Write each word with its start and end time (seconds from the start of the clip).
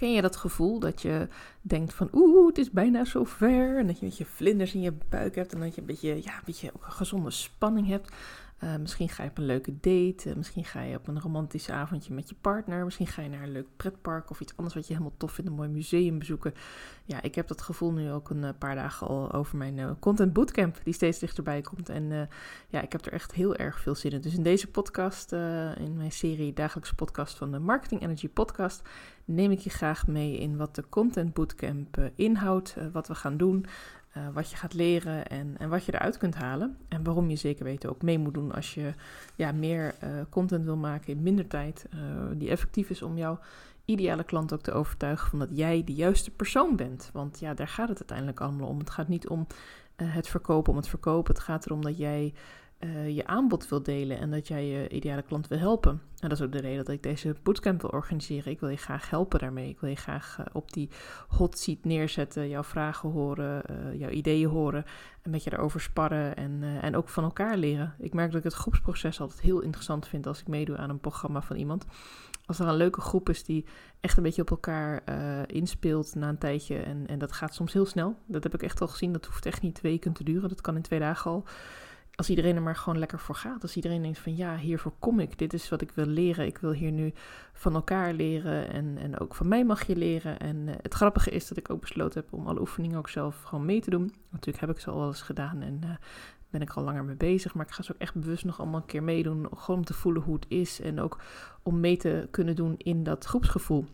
Ken 0.00 0.12
je 0.12 0.22
dat 0.22 0.36
gevoel 0.36 0.78
dat 0.78 1.02
je 1.02 1.28
denkt 1.60 1.94
van 1.94 2.08
oeh, 2.12 2.46
het 2.46 2.58
is 2.58 2.70
bijna 2.70 3.04
zover. 3.04 3.78
En 3.78 3.86
dat 3.86 3.96
je 3.96 4.02
een 4.02 4.08
beetje 4.08 4.24
vlinders 4.24 4.74
in 4.74 4.80
je 4.80 4.92
buik 5.08 5.34
hebt 5.34 5.52
en 5.52 5.60
dat 5.60 5.74
je 5.74 5.80
een 5.80 5.86
beetje, 5.86 6.22
ja, 6.22 6.34
een 6.34 6.42
beetje 6.44 6.70
ook 6.76 6.84
een 6.84 6.92
gezonde 6.92 7.30
spanning 7.30 7.86
hebt. 7.86 8.12
Uh, 8.64 8.76
misschien 8.76 9.08
ga 9.08 9.22
je 9.22 9.30
op 9.30 9.38
een 9.38 9.44
leuke 9.44 9.72
date. 9.80 10.28
Uh, 10.28 10.36
misschien 10.36 10.64
ga 10.64 10.82
je 10.82 10.96
op 10.96 11.08
een 11.08 11.20
romantisch 11.20 11.70
avondje 11.70 12.14
met 12.14 12.28
je 12.28 12.34
partner. 12.40 12.84
Misschien 12.84 13.06
ga 13.06 13.22
je 13.22 13.28
naar 13.28 13.42
een 13.42 13.52
leuk 13.52 13.66
pretpark 13.76 14.30
of 14.30 14.40
iets 14.40 14.56
anders 14.56 14.74
wat 14.74 14.86
je 14.86 14.92
helemaal 14.92 15.16
tof 15.16 15.32
vindt. 15.32 15.50
Een 15.50 15.56
mooi 15.56 15.68
museum 15.68 16.18
bezoeken. 16.18 16.54
Ja, 17.04 17.22
ik 17.22 17.34
heb 17.34 17.48
dat 17.48 17.60
gevoel 17.60 17.92
nu 17.92 18.10
ook 18.10 18.30
een 18.30 18.58
paar 18.58 18.74
dagen 18.74 19.06
al 19.06 19.32
over 19.32 19.56
mijn 19.56 19.98
content 19.98 20.32
bootcamp. 20.32 20.80
Die 20.84 20.94
steeds 20.94 21.18
dichterbij 21.18 21.60
komt. 21.60 21.88
En 21.88 22.28
ja, 22.68 22.80
ik 22.80 22.92
heb 22.92 23.06
er 23.06 23.12
echt 23.12 23.32
heel 23.32 23.56
erg 23.56 23.80
veel 23.80 23.94
zin 23.94 24.10
in. 24.10 24.20
Dus 24.20 24.34
in 24.34 24.42
deze 24.42 24.66
podcast, 24.66 25.32
in 25.78 25.96
mijn 25.96 26.12
serie 26.12 26.52
dagelijkse 26.52 26.94
podcast 26.94 27.38
van 27.38 27.50
de 27.50 27.58
Marketing 27.58 28.02
Energy 28.02 28.28
Podcast, 28.28 28.88
neem 29.24 29.50
ik 29.50 29.58
je 29.58 29.70
graag 29.70 30.06
mee 30.06 30.38
in 30.38 30.56
wat 30.56 30.74
de 30.74 30.84
Content 30.88 31.34
Bootcamp 31.34 32.10
inhoudt, 32.14 32.76
wat 32.92 33.08
we 33.08 33.14
gaan 33.14 33.36
doen, 33.36 33.66
uh, 34.16 34.28
wat 34.32 34.50
je 34.50 34.56
gaat 34.56 34.74
leren 34.74 35.26
en, 35.26 35.54
en 35.58 35.68
wat 35.68 35.84
je 35.84 35.94
eruit 35.94 36.16
kunt 36.16 36.34
halen. 36.34 36.76
En 36.88 37.02
waarom 37.02 37.30
je 37.30 37.36
zeker 37.36 37.64
weten 37.64 37.90
ook 37.90 38.02
mee 38.02 38.18
moet 38.18 38.34
doen 38.34 38.52
als 38.52 38.74
je 38.74 38.94
ja, 39.34 39.52
meer 39.52 39.94
content 40.28 40.64
wil 40.64 40.76
maken 40.76 41.12
in 41.12 41.22
minder 41.22 41.46
tijd, 41.46 41.86
die 42.34 42.50
effectief 42.50 42.90
is 42.90 43.02
om 43.02 43.16
jouw 43.16 43.38
ideale 43.84 44.24
klant 44.24 44.52
ook 44.52 44.62
te 44.62 44.72
overtuigen 44.72 45.30
van 45.30 45.38
dat 45.38 45.48
jij 45.52 45.84
de 45.84 45.94
juiste 45.94 46.30
persoon 46.30 46.76
bent. 46.76 47.10
Want 47.12 47.38
ja, 47.40 47.54
daar 47.54 47.68
gaat 47.68 47.88
het 47.88 47.98
uiteindelijk 47.98 48.40
allemaal 48.40 48.68
om. 48.68 48.78
Het 48.78 48.90
gaat 48.90 49.08
niet 49.08 49.28
om 49.28 49.46
het 49.96 50.28
verkopen 50.28 50.70
om 50.70 50.78
het 50.78 50.88
verkopen. 50.88 51.34
Het 51.34 51.42
gaat 51.42 51.66
erom 51.66 51.82
dat 51.82 51.98
jij 51.98 52.34
uh, 52.80 53.16
je 53.16 53.26
aanbod 53.26 53.68
wil 53.68 53.82
delen 53.82 54.18
en 54.18 54.30
dat 54.30 54.48
jij 54.48 54.66
je 54.66 54.88
ideale 54.88 55.22
klant 55.22 55.48
wil 55.48 55.58
helpen. 55.58 55.90
En 55.90 56.28
dat 56.28 56.38
is 56.38 56.44
ook 56.44 56.52
de 56.52 56.60
reden 56.60 56.84
dat 56.84 56.94
ik 56.94 57.02
deze 57.02 57.36
bootcamp 57.42 57.80
wil 57.80 57.90
organiseren. 57.90 58.52
Ik 58.52 58.60
wil 58.60 58.68
je 58.68 58.76
graag 58.76 59.10
helpen 59.10 59.38
daarmee. 59.38 59.68
Ik 59.68 59.80
wil 59.80 59.90
je 59.90 59.96
graag 59.96 60.36
uh, 60.40 60.46
op 60.52 60.72
die 60.72 60.88
hot 61.28 61.58
seat 61.58 61.84
neerzetten, 61.84 62.48
jouw 62.48 62.62
vragen 62.62 63.10
horen, 63.10 63.62
uh, 63.70 63.98
jouw 63.98 64.08
ideeën 64.08 64.48
horen 64.48 64.84
en 65.22 65.30
met 65.30 65.44
je 65.44 65.52
erover 65.52 65.80
sparren 65.80 66.36
en, 66.36 66.62
en 66.80 66.96
ook 66.96 67.08
van 67.08 67.24
elkaar 67.24 67.56
leren. 67.56 67.94
Ik 67.98 68.14
merk 68.14 68.30
dat 68.30 68.38
ik 68.38 68.44
het 68.44 68.54
groepsproces 68.54 69.20
altijd 69.20 69.40
heel 69.40 69.60
interessant 69.60 70.08
vind 70.08 70.26
als 70.26 70.40
ik 70.40 70.48
meedoe 70.48 70.76
aan 70.76 70.90
een 70.90 71.00
programma 71.00 71.42
van 71.42 71.56
iemand. 71.56 71.84
Als 72.46 72.58
er 72.58 72.68
een 72.68 72.76
leuke 72.76 73.00
groep 73.00 73.28
is 73.28 73.44
die 73.44 73.64
echt 74.00 74.16
een 74.16 74.22
beetje 74.22 74.42
op 74.42 74.50
elkaar 74.50 75.02
inspeelt 75.46 76.14
na 76.14 76.28
een 76.28 76.38
tijdje 76.38 76.78
en, 76.78 77.06
en 77.06 77.18
dat 77.18 77.32
gaat 77.32 77.54
soms 77.54 77.72
heel 77.72 77.86
snel. 77.86 78.16
Dat 78.26 78.42
heb 78.42 78.54
ik 78.54 78.62
echt 78.62 78.80
al 78.80 78.88
gezien. 78.88 79.12
Dat 79.12 79.26
hoeft 79.26 79.46
echt 79.46 79.62
niet 79.62 79.80
weken 79.80 80.12
te 80.12 80.24
duren. 80.24 80.48
Dat 80.48 80.60
kan 80.60 80.76
in 80.76 80.82
twee 80.82 80.98
dagen 80.98 81.30
al 81.30 81.44
als 82.20 82.30
iedereen 82.30 82.56
er 82.56 82.62
maar 82.62 82.76
gewoon 82.76 82.98
lekker 82.98 83.18
voor 83.18 83.34
gaat. 83.34 83.62
Als 83.62 83.76
iedereen 83.76 84.02
denkt 84.02 84.18
van 84.18 84.36
ja, 84.36 84.56
hiervoor 84.56 84.92
kom 84.98 85.20
ik. 85.20 85.38
Dit 85.38 85.52
is 85.52 85.68
wat 85.68 85.80
ik 85.80 85.92
wil 85.92 86.06
leren. 86.06 86.46
Ik 86.46 86.58
wil 86.58 86.72
hier 86.72 86.92
nu 86.92 87.12
van 87.52 87.74
elkaar 87.74 88.12
leren. 88.12 88.72
En, 88.72 88.98
en 88.98 89.18
ook 89.18 89.34
van 89.34 89.48
mij 89.48 89.64
mag 89.64 89.86
je 89.86 89.96
leren. 89.96 90.38
En 90.38 90.56
uh, 90.56 90.74
het 90.82 90.94
grappige 90.94 91.30
is 91.30 91.48
dat 91.48 91.58
ik 91.58 91.70
ook 91.70 91.80
besloten 91.80 92.20
heb 92.20 92.32
om 92.32 92.46
alle 92.46 92.60
oefeningen 92.60 92.98
ook 92.98 93.08
zelf 93.08 93.42
gewoon 93.42 93.64
mee 93.64 93.80
te 93.80 93.90
doen. 93.90 94.14
Natuurlijk 94.30 94.60
heb 94.60 94.70
ik 94.70 94.80
ze 94.80 94.90
al 94.90 94.98
wel 94.98 95.06
eens 95.06 95.22
gedaan 95.22 95.62
en 95.62 95.80
uh, 95.84 95.90
ben 96.50 96.60
ik 96.60 96.70
al 96.70 96.84
langer 96.84 97.04
mee 97.04 97.16
bezig. 97.16 97.54
Maar 97.54 97.66
ik 97.66 97.72
ga 97.72 97.82
ze 97.82 97.92
ook 97.92 98.00
echt 98.00 98.14
bewust 98.14 98.44
nog 98.44 98.60
allemaal 98.60 98.80
een 98.80 98.86
keer 98.86 99.02
meedoen. 99.02 99.46
Gewoon 99.54 99.80
om 99.80 99.86
te 99.86 99.94
voelen 99.94 100.22
hoe 100.22 100.34
het 100.34 100.46
is. 100.48 100.80
En 100.80 101.00
ook 101.00 101.20
om 101.62 101.80
mee 101.80 101.96
te 101.96 102.28
kunnen 102.30 102.56
doen 102.56 102.74
in 102.76 103.02
dat 103.02 103.24
groepsgevoel. 103.24 103.86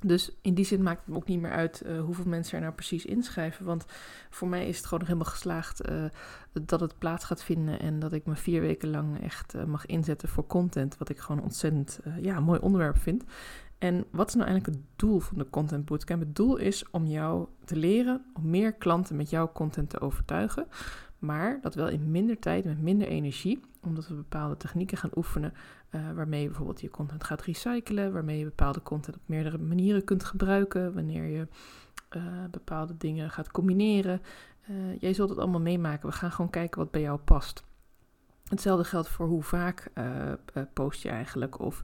Dus 0.00 0.30
in 0.42 0.54
die 0.54 0.64
zin 0.64 0.82
maakt 0.82 1.06
het 1.06 1.14
ook 1.16 1.26
niet 1.26 1.40
meer 1.40 1.50
uit 1.50 1.82
uh, 1.86 2.00
hoeveel 2.00 2.24
mensen 2.24 2.54
er 2.54 2.62
nou 2.62 2.74
precies 2.74 3.04
inschrijven. 3.04 3.64
Want 3.64 3.84
voor 4.30 4.48
mij 4.48 4.68
is 4.68 4.76
het 4.76 4.84
gewoon 4.84 4.98
nog 4.98 5.08
helemaal 5.08 5.32
geslaagd 5.32 5.88
uh, 5.88 6.04
dat 6.52 6.80
het 6.80 6.98
plaats 6.98 7.24
gaat 7.24 7.42
vinden. 7.42 7.80
En 7.80 7.98
dat 7.98 8.12
ik 8.12 8.26
me 8.26 8.36
vier 8.36 8.60
weken 8.60 8.90
lang 8.90 9.22
echt 9.22 9.54
uh, 9.54 9.64
mag 9.64 9.86
inzetten 9.86 10.28
voor 10.28 10.46
content. 10.46 10.98
Wat 10.98 11.08
ik 11.08 11.18
gewoon 11.18 11.42
ontzettend 11.42 12.00
ja, 12.20 12.40
mooi 12.40 12.60
onderwerp 12.60 12.98
vind. 12.98 13.24
En 13.80 14.04
wat 14.10 14.28
is 14.28 14.34
nou 14.34 14.48
eigenlijk 14.48 14.78
het 14.78 14.86
doel 14.96 15.20
van 15.20 15.38
de 15.38 15.50
Content 15.50 15.84
Bootcamp? 15.84 16.20
Het 16.20 16.36
doel 16.36 16.56
is 16.56 16.90
om 16.90 17.06
jou 17.06 17.46
te 17.64 17.76
leren 17.76 18.24
om 18.34 18.50
meer 18.50 18.72
klanten 18.72 19.16
met 19.16 19.30
jouw 19.30 19.52
content 19.52 19.90
te 19.90 20.00
overtuigen. 20.00 20.66
Maar 21.20 21.58
dat 21.60 21.74
wel 21.74 21.88
in 21.88 22.10
minder 22.10 22.38
tijd, 22.38 22.64
met 22.64 22.82
minder 22.82 23.08
energie, 23.08 23.60
omdat 23.80 24.08
we 24.08 24.14
bepaalde 24.14 24.56
technieken 24.56 24.98
gaan 24.98 25.10
oefenen, 25.14 25.52
uh, 25.90 26.12
waarmee 26.12 26.40
je 26.40 26.46
bijvoorbeeld 26.46 26.80
je 26.80 26.90
content 26.90 27.24
gaat 27.24 27.42
recyclen, 27.42 28.12
waarmee 28.12 28.38
je 28.38 28.44
bepaalde 28.44 28.82
content 28.82 29.16
op 29.16 29.22
meerdere 29.26 29.58
manieren 29.58 30.04
kunt 30.04 30.24
gebruiken, 30.24 30.94
wanneer 30.94 31.24
je 31.24 31.46
uh, 32.16 32.22
bepaalde 32.50 32.96
dingen 32.96 33.30
gaat 33.30 33.50
combineren. 33.50 34.20
Uh, 34.70 34.98
jij 34.98 35.12
zult 35.12 35.28
het 35.28 35.38
allemaal 35.38 35.60
meemaken. 35.60 36.08
We 36.08 36.14
gaan 36.14 36.32
gewoon 36.32 36.50
kijken 36.50 36.78
wat 36.78 36.90
bij 36.90 37.00
jou 37.00 37.18
past. 37.18 37.64
Hetzelfde 38.48 38.84
geldt 38.84 39.08
voor 39.08 39.26
hoe 39.26 39.42
vaak 39.42 39.90
post 40.72 41.02
je 41.02 41.08
eigenlijk 41.08 41.58
of 41.58 41.82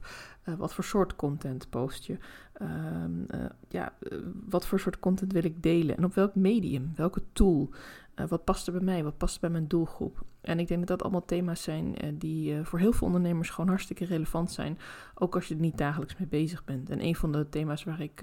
wat 0.57 0.73
voor 0.73 0.83
soort 0.83 1.15
content 1.15 1.69
post 1.69 2.05
je. 2.05 2.17
Uh, 2.61 3.45
ja, 3.69 3.93
wat 4.49 4.65
voor 4.67 4.79
soort 4.79 4.99
content 4.99 5.33
wil 5.33 5.43
ik 5.43 5.63
delen 5.63 5.97
en 5.97 6.03
op 6.03 6.13
welk 6.13 6.35
medium, 6.35 6.91
welke 6.95 7.21
tool. 7.33 7.69
Uh, 8.19 8.27
wat 8.27 8.43
past 8.43 8.67
er 8.67 8.73
bij 8.73 8.81
mij? 8.81 9.03
Wat 9.03 9.17
past 9.17 9.39
bij 9.39 9.49
mijn 9.49 9.67
doelgroep? 9.67 10.23
En 10.41 10.59
ik 10.59 10.67
denk 10.67 10.79
dat 10.79 10.89
dat 10.89 11.01
allemaal 11.01 11.25
thema's 11.25 11.63
zijn 11.63 12.05
uh, 12.05 12.11
die 12.13 12.53
uh, 12.53 12.65
voor 12.65 12.79
heel 12.79 12.93
veel 12.93 13.07
ondernemers 13.07 13.49
gewoon 13.49 13.69
hartstikke 13.69 14.05
relevant 14.05 14.51
zijn. 14.51 14.79
Ook 15.15 15.35
als 15.35 15.47
je 15.47 15.53
er 15.53 15.59
niet 15.59 15.77
dagelijks 15.77 16.17
mee 16.17 16.27
bezig 16.27 16.63
bent. 16.65 16.89
En 16.89 17.03
een 17.03 17.15
van 17.15 17.31
de 17.31 17.49
thema's 17.49 17.83
waar 17.83 18.01
ik 18.01 18.21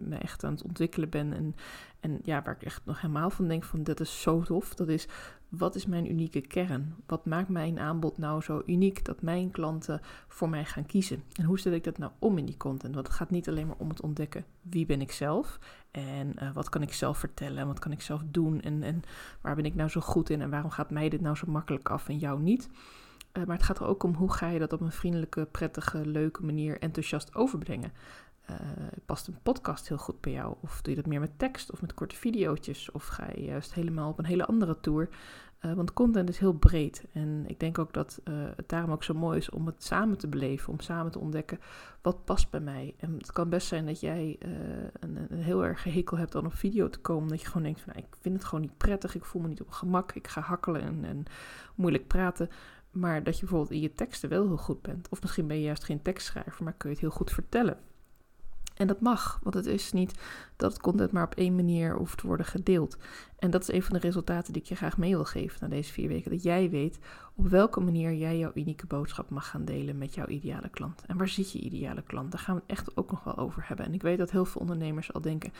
me 0.00 0.16
echt 0.16 0.44
aan 0.44 0.52
het 0.52 0.62
ontwikkelen 0.62 1.08
ben. 1.08 1.32
En, 1.32 1.54
en 2.00 2.18
ja, 2.22 2.42
waar 2.42 2.54
ik 2.54 2.62
echt 2.62 2.82
nog 2.84 3.00
helemaal 3.00 3.30
van 3.30 3.48
denk 3.48 3.64
van 3.64 3.82
dat 3.82 4.00
is 4.00 4.22
zo 4.22 4.42
tof. 4.42 4.74
Dat 4.74 4.88
is 4.88 5.08
wat 5.48 5.74
is 5.74 5.86
mijn 5.86 6.10
unieke 6.10 6.40
kern? 6.40 6.94
Wat 7.06 7.24
maakt 7.24 7.48
mijn 7.48 7.78
aanbod 7.78 8.18
nou 8.18 8.42
zo 8.42 8.62
uniek 8.66 9.04
dat 9.04 9.22
mijn 9.22 9.50
klanten 9.50 10.00
voor 10.28 10.48
mij 10.48 10.64
gaan 10.64 10.86
kiezen? 10.86 11.22
En 11.32 11.44
hoe 11.44 11.58
zet 11.58 11.72
ik 11.72 11.84
dat 11.84 11.98
nou 11.98 12.12
om 12.18 12.38
in 12.38 12.46
die 12.46 12.56
content? 12.56 12.94
Want 12.94 13.06
het 13.06 13.16
gaat 13.16 13.30
niet 13.30 13.48
alleen 13.48 13.66
maar 13.66 13.76
om 13.78 13.88
het 13.88 14.00
ontdekken 14.00 14.44
wie 14.62 14.86
ben 14.86 15.00
ik 15.00 15.12
zelf 15.12 15.58
en 15.96 16.34
uh, 16.42 16.52
wat 16.52 16.68
kan 16.68 16.82
ik 16.82 16.92
zelf 16.92 17.18
vertellen 17.18 17.58
en 17.58 17.66
wat 17.66 17.78
kan 17.78 17.92
ik 17.92 18.00
zelf 18.00 18.22
doen 18.24 18.60
en, 18.60 18.82
en 18.82 19.02
waar 19.40 19.54
ben 19.54 19.64
ik 19.64 19.74
nou 19.74 19.90
zo 19.90 20.00
goed 20.00 20.30
in 20.30 20.40
en 20.40 20.50
waarom 20.50 20.70
gaat 20.70 20.90
mij 20.90 21.08
dit 21.08 21.20
nou 21.20 21.36
zo 21.36 21.46
makkelijk 21.46 21.88
af 21.88 22.08
en 22.08 22.18
jou 22.18 22.40
niet? 22.40 22.68
Uh, 23.32 23.44
maar 23.44 23.56
het 23.56 23.64
gaat 23.64 23.78
er 23.78 23.86
ook 23.86 24.02
om 24.02 24.14
hoe 24.14 24.32
ga 24.32 24.48
je 24.48 24.58
dat 24.58 24.72
op 24.72 24.80
een 24.80 24.92
vriendelijke, 24.92 25.48
prettige, 25.50 26.06
leuke 26.06 26.44
manier 26.44 26.80
enthousiast 26.80 27.34
overbrengen. 27.34 27.92
Uh, 28.50 28.56
past 29.06 29.26
een 29.26 29.38
podcast 29.42 29.88
heel 29.88 29.98
goed 29.98 30.20
bij 30.20 30.32
jou? 30.32 30.54
Of 30.60 30.82
doe 30.82 30.94
je 30.94 31.00
dat 31.00 31.10
meer 31.10 31.20
met 31.20 31.38
tekst 31.38 31.72
of 31.72 31.80
met 31.80 31.94
korte 31.94 32.16
video's? 32.16 32.90
Of 32.92 33.06
ga 33.06 33.28
je 33.34 33.44
juist 33.44 33.74
helemaal 33.74 34.10
op 34.10 34.18
een 34.18 34.24
hele 34.24 34.46
andere 34.46 34.80
tour? 34.80 35.08
Uh, 35.60 35.72
want 35.72 35.92
content 35.92 36.28
is 36.28 36.38
heel 36.38 36.52
breed. 36.52 37.04
En 37.12 37.44
ik 37.46 37.60
denk 37.60 37.78
ook 37.78 37.92
dat 37.92 38.20
uh, 38.24 38.34
het 38.56 38.68
daarom 38.68 38.90
ook 38.90 39.04
zo 39.04 39.14
mooi 39.14 39.38
is 39.38 39.50
om 39.50 39.66
het 39.66 39.84
samen 39.84 40.18
te 40.18 40.28
beleven. 40.28 40.72
Om 40.72 40.80
samen 40.80 41.12
te 41.12 41.18
ontdekken 41.18 41.58
wat 42.02 42.24
past 42.24 42.50
bij 42.50 42.60
mij. 42.60 42.94
En 42.98 43.14
het 43.18 43.32
kan 43.32 43.48
best 43.48 43.66
zijn 43.66 43.86
dat 43.86 44.00
jij 44.00 44.38
een, 45.00 45.16
een, 45.28 45.38
heel 45.38 45.64
erg 45.64 45.84
hekel 45.84 46.16
hebt 46.16 46.34
om 46.34 46.46
op 46.46 46.54
video 46.54 46.88
te 46.88 46.98
komen. 46.98 47.28
Dat 47.28 47.40
je 47.40 47.46
gewoon 47.46 47.62
denkt 47.62 47.80
van 47.80 47.92
nou, 47.92 48.06
ik 48.06 48.16
vind 48.20 48.34
het 48.34 48.44
gewoon 48.44 48.60
niet 48.60 48.76
prettig. 48.76 49.14
Ik 49.14 49.24
voel 49.24 49.42
me 49.42 49.48
niet 49.48 49.60
op 49.60 49.70
gemak. 49.70 50.12
Ik 50.12 50.28
ga 50.28 50.40
hakkelen 50.40 50.82
en, 50.82 51.04
en 51.04 51.24
moeilijk 51.74 52.06
praten. 52.06 52.48
Maar 52.90 53.22
dat 53.22 53.34
je 53.34 53.40
bijvoorbeeld 53.40 53.70
in 53.72 53.80
je 53.80 53.92
teksten 53.92 54.28
wel 54.28 54.46
heel 54.46 54.56
goed 54.56 54.82
bent. 54.82 55.08
Of 55.08 55.20
misschien 55.20 55.46
ben 55.46 55.56
je 55.56 55.62
juist 55.62 55.84
geen 55.84 56.02
tekstschrijver, 56.02 56.64
maar 56.64 56.72
kun 56.72 56.88
je 56.88 56.94
het 56.94 57.04
heel 57.04 57.14
goed 57.14 57.30
vertellen. 57.30 57.78
En 58.76 58.86
dat 58.86 59.00
mag, 59.00 59.38
want 59.42 59.54
het 59.54 59.66
is 59.66 59.92
niet 59.92 60.14
dat 60.56 60.72
het 60.72 60.82
content 60.82 61.12
maar 61.12 61.24
op 61.24 61.34
één 61.34 61.54
manier 61.54 61.96
hoeft 61.96 62.18
te 62.18 62.26
worden 62.26 62.46
gedeeld. 62.46 62.96
En 63.38 63.50
dat 63.50 63.62
is 63.62 63.72
een 63.72 63.82
van 63.82 63.94
de 63.94 64.00
resultaten 64.00 64.52
die 64.52 64.62
ik 64.62 64.68
je 64.68 64.74
graag 64.74 64.98
mee 64.98 65.14
wil 65.14 65.24
geven 65.24 65.58
na 65.60 65.68
deze 65.68 65.92
vier 65.92 66.08
weken. 66.08 66.30
Dat 66.30 66.42
jij 66.42 66.70
weet 66.70 66.98
op 67.34 67.48
welke 67.48 67.80
manier 67.80 68.14
jij 68.14 68.38
jouw 68.38 68.50
unieke 68.54 68.86
boodschap 68.86 69.30
mag 69.30 69.48
gaan 69.48 69.64
delen 69.64 69.98
met 69.98 70.14
jouw 70.14 70.26
ideale 70.26 70.68
klant. 70.68 71.02
En 71.06 71.16
waar 71.16 71.28
zit 71.28 71.52
je 71.52 71.58
ideale 71.58 72.02
klant? 72.02 72.32
Daar 72.32 72.40
gaan 72.40 72.54
we 72.54 72.60
het 72.66 72.70
echt 72.70 72.96
ook 72.96 73.10
nog 73.10 73.24
wel 73.24 73.36
over 73.36 73.64
hebben. 73.68 73.86
En 73.86 73.94
ik 73.94 74.02
weet 74.02 74.18
dat 74.18 74.30
heel 74.30 74.44
veel 74.44 74.60
ondernemers 74.60 75.12
al 75.12 75.20
denken: 75.20 75.52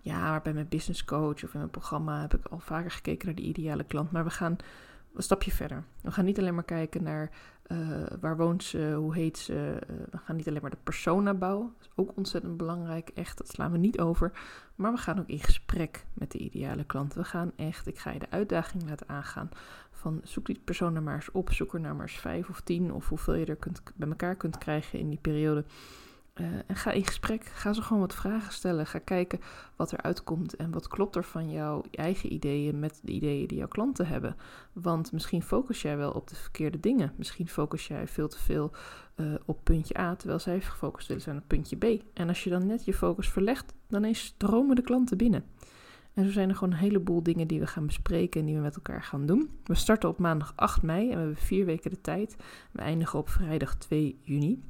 ja, 0.00 0.30
maar 0.30 0.42
bij 0.42 0.52
mijn 0.52 0.68
business 0.68 1.04
coach 1.04 1.44
of 1.44 1.52
in 1.52 1.58
mijn 1.58 1.70
programma 1.70 2.20
heb 2.20 2.34
ik 2.34 2.46
al 2.46 2.58
vaker 2.58 2.90
gekeken 2.90 3.26
naar 3.26 3.36
die 3.36 3.46
ideale 3.46 3.84
klant. 3.84 4.10
Maar 4.10 4.24
we 4.24 4.30
gaan 4.30 4.56
een 5.14 5.22
stapje 5.22 5.50
verder. 5.50 5.84
We 6.02 6.10
gaan 6.10 6.24
niet 6.24 6.38
alleen 6.38 6.54
maar 6.54 6.64
kijken 6.64 7.02
naar 7.02 7.30
uh, 7.66 8.06
waar 8.20 8.36
woont 8.36 8.64
ze, 8.64 8.94
hoe 8.96 9.14
heet 9.14 9.38
ze. 9.38 9.78
Uh, 9.90 9.96
we 10.10 10.18
gaan 10.18 10.36
niet 10.36 10.48
alleen 10.48 10.60
maar 10.62 10.70
de 10.70 10.76
persona 10.82 11.34
bouwen. 11.34 11.72
Dat 11.78 11.86
is 11.86 11.92
ook 11.94 12.16
ontzettend 12.16 12.56
belangrijk. 12.56 13.08
Echt, 13.14 13.38
dat 13.38 13.48
slaan 13.48 13.72
we 13.72 13.78
niet 13.78 14.00
over. 14.00 14.32
Maar 14.74 14.92
we 14.92 14.98
gaan 14.98 15.20
ook 15.20 15.28
in 15.28 15.38
gesprek 15.38 16.06
met 16.12 16.30
de 16.30 16.38
ideale 16.38 16.84
klant. 16.84 17.14
We 17.14 17.24
gaan 17.24 17.52
echt, 17.56 17.86
ik 17.86 17.98
ga 17.98 18.10
je 18.10 18.18
de 18.18 18.30
uitdaging 18.30 18.88
laten 18.88 19.08
aangaan. 19.08 19.48
Van 19.90 20.20
zoek 20.24 20.46
die 20.46 20.60
persona 20.64 21.00
maar 21.00 21.14
eens 21.14 21.30
op. 21.30 21.52
Zoek 21.52 21.74
er 21.74 21.80
nou 21.80 21.94
maar 21.94 22.06
eens 22.06 22.18
vijf 22.18 22.48
of 22.48 22.60
tien. 22.60 22.92
Of 22.92 23.08
hoeveel 23.08 23.34
je 23.34 23.46
er 23.46 23.56
kunt, 23.56 23.82
bij 23.94 24.08
elkaar 24.08 24.36
kunt 24.36 24.58
krijgen 24.58 24.98
in 24.98 25.08
die 25.08 25.18
periode. 25.22 25.64
Uh, 26.40 26.46
en 26.66 26.76
ga 26.76 26.90
in 26.90 27.06
gesprek, 27.06 27.44
ga 27.44 27.72
ze 27.72 27.82
gewoon 27.82 28.02
wat 28.02 28.14
vragen 28.14 28.52
stellen. 28.52 28.86
Ga 28.86 28.98
kijken 28.98 29.38
wat 29.76 29.92
er 29.92 30.02
uitkomt 30.02 30.56
en 30.56 30.70
wat 30.70 30.88
klopt 30.88 31.16
er 31.16 31.24
van 31.24 31.50
jouw 31.50 31.82
eigen 31.90 32.32
ideeën 32.32 32.78
met 32.78 33.00
de 33.02 33.12
ideeën 33.12 33.46
die 33.46 33.58
jouw 33.58 33.68
klanten 33.68 34.06
hebben. 34.06 34.36
Want 34.72 35.12
misschien 35.12 35.42
focus 35.42 35.82
jij 35.82 35.96
wel 35.96 36.10
op 36.10 36.28
de 36.28 36.34
verkeerde 36.34 36.80
dingen. 36.80 37.12
Misschien 37.16 37.48
focus 37.48 37.86
jij 37.86 38.08
veel 38.08 38.28
te 38.28 38.38
veel 38.38 38.72
uh, 39.16 39.34
op 39.44 39.60
puntje 39.64 39.98
A, 39.98 40.16
terwijl 40.16 40.38
zij 40.38 40.60
gefocust 40.60 41.08
willen 41.08 41.22
zijn 41.22 41.36
op 41.36 41.44
puntje 41.46 41.76
B. 41.76 42.02
En 42.14 42.28
als 42.28 42.44
je 42.44 42.50
dan 42.50 42.66
net 42.66 42.84
je 42.84 42.94
focus 42.94 43.28
verlegt, 43.28 43.74
dan 43.88 44.04
eens 44.04 44.24
stromen 44.24 44.76
de 44.76 44.82
klanten 44.82 45.16
binnen. 45.16 45.44
En 46.14 46.24
zo 46.24 46.30
zijn 46.30 46.48
er 46.48 46.54
gewoon 46.54 46.72
een 46.72 46.78
heleboel 46.78 47.22
dingen 47.22 47.46
die 47.46 47.60
we 47.60 47.66
gaan 47.66 47.86
bespreken 47.86 48.40
en 48.40 48.46
die 48.46 48.54
we 48.54 48.60
met 48.60 48.76
elkaar 48.76 49.02
gaan 49.02 49.26
doen. 49.26 49.50
We 49.64 49.74
starten 49.74 50.08
op 50.08 50.18
maandag 50.18 50.52
8 50.56 50.82
mei 50.82 51.02
en 51.02 51.16
we 51.16 51.22
hebben 51.22 51.36
vier 51.36 51.64
weken 51.64 51.90
de 51.90 52.00
tijd. 52.00 52.36
We 52.70 52.80
eindigen 52.80 53.18
op 53.18 53.28
vrijdag 53.28 53.76
2 53.76 54.18
juni. 54.22 54.62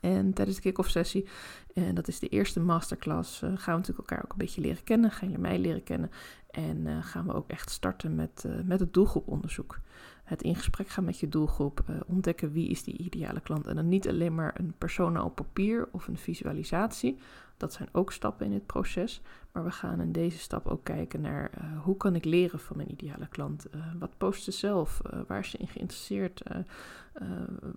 En 0.00 0.32
tijdens 0.32 0.56
de 0.56 0.62
kick-off 0.62 0.90
sessie, 0.90 1.28
en 1.74 1.94
dat 1.94 2.08
is 2.08 2.18
de 2.18 2.28
eerste 2.28 2.60
masterclass, 2.60 3.38
gaan 3.38 3.54
we 3.54 3.70
natuurlijk 3.70 3.98
elkaar 3.98 4.24
ook 4.24 4.32
een 4.32 4.38
beetje 4.38 4.60
leren 4.60 4.84
kennen. 4.84 5.10
Gaan 5.10 5.28
jullie 5.28 5.42
mij 5.42 5.58
leren 5.58 5.82
kennen. 5.82 6.10
En 6.50 7.02
gaan 7.02 7.26
we 7.26 7.34
ook 7.34 7.48
echt 7.50 7.70
starten 7.70 8.14
met, 8.14 8.44
met 8.64 8.80
het 8.80 8.94
doelgroeponderzoek 8.94 9.80
het 10.28 10.42
in 10.42 10.54
gesprek 10.54 10.88
gaan 10.88 11.04
met 11.04 11.18
je 11.18 11.28
doelgroep, 11.28 11.84
uh, 11.90 11.96
ontdekken 12.06 12.52
wie 12.52 12.68
is 12.68 12.82
die 12.82 12.98
ideale 12.98 13.40
klant. 13.40 13.66
En 13.66 13.76
dan 13.76 13.88
niet 13.88 14.08
alleen 14.08 14.34
maar 14.34 14.54
een 14.58 14.74
persona 14.78 15.24
op 15.24 15.34
papier 15.34 15.88
of 15.92 16.08
een 16.08 16.18
visualisatie. 16.18 17.18
Dat 17.56 17.72
zijn 17.72 17.88
ook 17.92 18.12
stappen 18.12 18.46
in 18.46 18.52
het 18.52 18.66
proces. 18.66 19.22
Maar 19.52 19.64
we 19.64 19.70
gaan 19.70 20.00
in 20.00 20.12
deze 20.12 20.38
stap 20.38 20.66
ook 20.66 20.84
kijken 20.84 21.20
naar 21.20 21.50
uh, 21.58 21.82
hoe 21.82 21.96
kan 21.96 22.14
ik 22.14 22.24
leren 22.24 22.58
van 22.58 22.76
mijn 22.76 22.90
ideale 22.90 23.28
klant. 23.28 23.66
Uh, 23.74 23.80
wat 23.98 24.18
post 24.18 24.42
ze 24.42 24.50
zelf? 24.50 25.00
waar 25.26 25.38
is 25.38 25.50
ze 25.50 25.58
in 25.58 25.68
geïnteresseerd? 25.68 26.42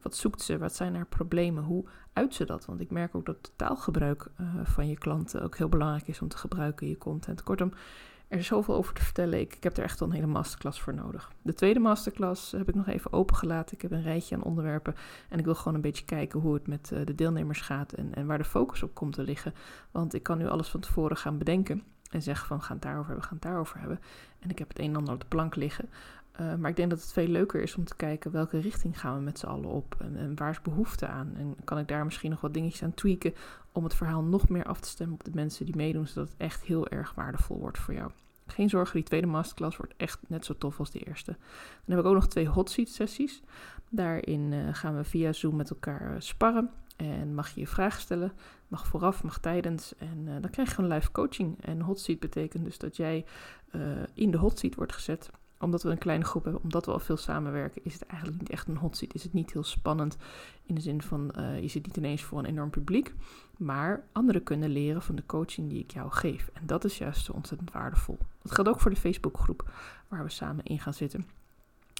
wat 0.02 0.16
zoekt 0.16 0.42
ze? 0.42 0.58
Wat 0.58 0.76
zijn 0.76 0.96
haar 0.96 1.06
problemen? 1.06 1.64
Hoe 1.64 1.86
uit 2.14 2.34
ze 2.34 2.46
dat? 2.46 2.66
Want 2.66 2.80
ik 2.80 2.92
merk 2.92 3.16
ook 3.16 3.26
dat 3.26 3.52
taalgebruik 3.56 4.28
van 4.64 4.88
je 4.88 4.98
klanten 4.98 5.44
ook 5.44 5.58
heel 5.58 5.70
belangrijk 5.70 6.08
is 6.08 6.22
om 6.22 6.28
te 6.28 6.38
gebruiken 6.38 6.86
in 6.86 6.92
je 6.92 6.98
content. 6.98 7.44
Kortom, 7.44 7.74
er 8.32 8.38
is 8.38 8.48
zoveel 8.48 8.76
over 8.76 8.94
te 8.94 9.04
vertellen. 9.04 9.40
Ik, 9.40 9.56
ik 9.56 9.64
heb 9.64 9.78
er 9.78 9.84
echt 9.84 10.02
al 10.02 10.08
een 10.08 10.14
hele 10.14 10.28
masterclass 10.28 10.82
voor 10.82 10.94
nodig. 10.94 11.32
De 11.42 11.54
tweede 11.54 11.80
masterclass 11.80 12.52
heb 12.52 12.70
ik 12.70 12.76
nog 12.76 12.88
even 12.88 13.14
opengelaten. 13.14 13.76
Ik 13.76 13.82
heb 13.82 13.92
een 13.92 14.04
rijtje 14.04 14.36
aan 14.36 14.44
onderwerpen. 14.44 14.96
En 15.30 15.40
ik 15.40 15.46
wil 15.46 15.56
gewoon 15.56 15.76
een 15.76 15.82
beetje 15.82 16.06
kijken 16.06 16.40
hoe 16.40 16.54
het 16.54 16.68
met 16.68 16.92
eh, 16.92 17.06
de 17.06 17.16
deelnemers 17.16 17.62
gaat. 17.62 17.94
En, 17.94 18.16
en 18.16 18.26
waar 18.26 18.38
de 18.38 18.44
focus 18.44 18.84
op 18.84 18.94
komt 18.94 19.14
te 19.14 19.24
liggen. 19.24 19.54
Want 19.92 20.14
ik 20.14 20.24
kan 20.24 20.38
nu 20.38 20.48
alles 20.48 20.68
van 20.68 20.80
tevoren 20.80 21.18
gaan 21.18 21.38
bedenken. 21.38 21.84
En 22.10 22.22
zeggen 22.22 22.48
van 22.48 22.62
gaan 22.62 22.76
het 22.76 22.86
daarover 22.86 23.08
hebben, 23.08 23.26
gaan 23.26 23.38
het 23.38 23.48
daarover 23.48 23.80
hebben. 23.80 24.00
En 24.40 24.50
ik 24.50 24.60
heb 24.60 24.68
het 24.68 24.80
een 24.80 24.90
en 24.90 24.96
ander 24.96 25.14
op 25.14 25.20
de 25.20 25.26
plank 25.26 25.56
liggen. 25.56 25.90
Uh, 26.42 26.56
maar 26.56 26.70
ik 26.70 26.76
denk 26.76 26.90
dat 26.90 27.02
het 27.02 27.12
veel 27.12 27.28
leuker 27.28 27.62
is 27.62 27.76
om 27.76 27.84
te 27.84 27.96
kijken 27.96 28.32
welke 28.32 28.60
richting 28.60 29.00
gaan 29.00 29.16
we 29.16 29.22
met 29.22 29.40
z'n 29.40 29.46
allen 29.46 29.70
op. 29.70 29.96
En, 30.00 30.18
en, 30.18 30.36
waar 30.36 30.50
is 30.50 30.62
behoefte 30.62 31.08
aan? 31.08 31.34
En 31.36 31.56
kan 31.64 31.78
ik 31.78 31.88
daar 31.88 32.06
misschien 32.06 32.30
nog 32.30 32.42
wat 32.42 32.54
dingetjes 32.54 32.84
aan 32.84 32.94
tweaken 32.94 33.34
om 33.72 33.84
het 33.84 33.94
verhaal 33.94 34.24
nog 34.24 34.50
meer 34.50 34.66
af 34.66 34.80
te 34.80 34.90
stemmen 34.90 35.16
op 35.16 35.24
de 35.24 35.32
mensen 35.34 35.66
die 35.66 35.76
meedoen, 35.76 36.08
zodat 36.08 36.30
het 36.30 36.38
echt 36.38 36.64
heel 36.64 36.88
erg 36.88 37.14
waardevol 37.14 37.60
wordt 37.60 37.78
voor 37.78 37.94
jou. 37.94 38.12
Geen 38.52 38.70
zorgen, 38.70 38.96
die 38.96 39.04
tweede 39.04 39.28
masterclass 39.28 39.78
wordt 39.78 39.94
echt 39.98 40.20
net 40.28 40.46
zo 40.46 40.58
tof 40.58 40.80
als 40.80 40.92
de 40.92 41.00
eerste. 41.00 41.32
Dan 41.86 41.96
heb 41.96 42.00
ik 42.00 42.06
ook 42.06 42.14
nog 42.14 42.28
twee 42.28 42.48
hot 42.48 42.70
seat 42.70 42.88
sessies. 42.88 43.42
Daarin 43.90 44.52
uh, 44.52 44.68
gaan 44.72 44.98
we 44.98 45.04
via 45.04 45.34
Zoom 45.34 45.56
met 45.56 45.70
elkaar 45.70 46.22
sparren. 46.22 46.70
En 46.96 47.34
mag 47.34 47.50
je 47.50 47.60
je 47.60 47.68
vragen 47.68 48.02
stellen. 48.02 48.32
Mag 48.68 48.88
vooraf, 48.88 49.24
mag 49.24 49.40
tijdens. 49.40 49.94
En 49.98 50.18
uh, 50.28 50.32
dan 50.42 50.50
krijg 50.50 50.70
je 50.70 50.76
gewoon 50.76 50.94
live 50.94 51.12
coaching. 51.12 51.62
En 51.62 51.82
hot 51.82 52.00
seat 52.00 52.20
betekent 52.20 52.66
dus 52.66 52.78
dat 52.78 52.96
jij 52.96 53.26
in 54.14 54.32
de 54.32 54.38
hot 54.38 54.60
seat 54.60 54.76
wordt 54.76 54.94
gezet 54.94 55.30
omdat 55.62 55.84
we 55.84 55.90
een 55.90 55.98
kleine 55.98 56.24
groep 56.24 56.44
hebben, 56.44 56.64
omdat 56.64 56.86
we 56.86 56.92
al 56.92 57.00
veel 57.00 57.18
samenwerken, 57.18 57.82
is 57.84 57.94
het 57.94 58.06
eigenlijk 58.06 58.40
niet 58.40 58.50
echt 58.50 58.68
een 58.68 58.78
hot 58.78 58.98
seat. 58.98 59.14
Is 59.14 59.24
het 59.24 59.34
niet 59.34 59.54
heel 59.54 59.64
spannend 59.64 60.18
in 60.66 60.76
de 60.76 60.82
zin 60.82 61.02
van 61.02 61.34
uh, 61.38 61.62
je 61.62 61.68
zit 61.68 61.86
niet 61.86 61.98
ineens 61.98 62.24
voor 62.24 62.40
een 62.40 62.46
enorm 62.46 62.70
publiek. 62.70 63.14
Maar 63.58 64.04
anderen 64.12 64.44
kunnen 64.44 64.70
leren 64.70 65.02
van 65.02 65.16
de 65.16 65.26
coaching 65.26 65.70
die 65.70 65.80
ik 65.80 65.92
jou 65.92 66.12
geef. 66.12 66.50
En 66.54 66.66
dat 66.66 66.84
is 66.84 66.98
juist 66.98 67.30
ontzettend 67.30 67.72
waardevol. 67.72 68.18
Dat 68.42 68.52
geldt 68.52 68.70
ook 68.70 68.80
voor 68.80 68.92
de 68.92 68.98
Facebookgroep 68.98 69.72
waar 70.08 70.24
we 70.24 70.30
samen 70.30 70.66
in 70.66 70.80
gaan 70.80 70.94
zitten. 70.94 71.26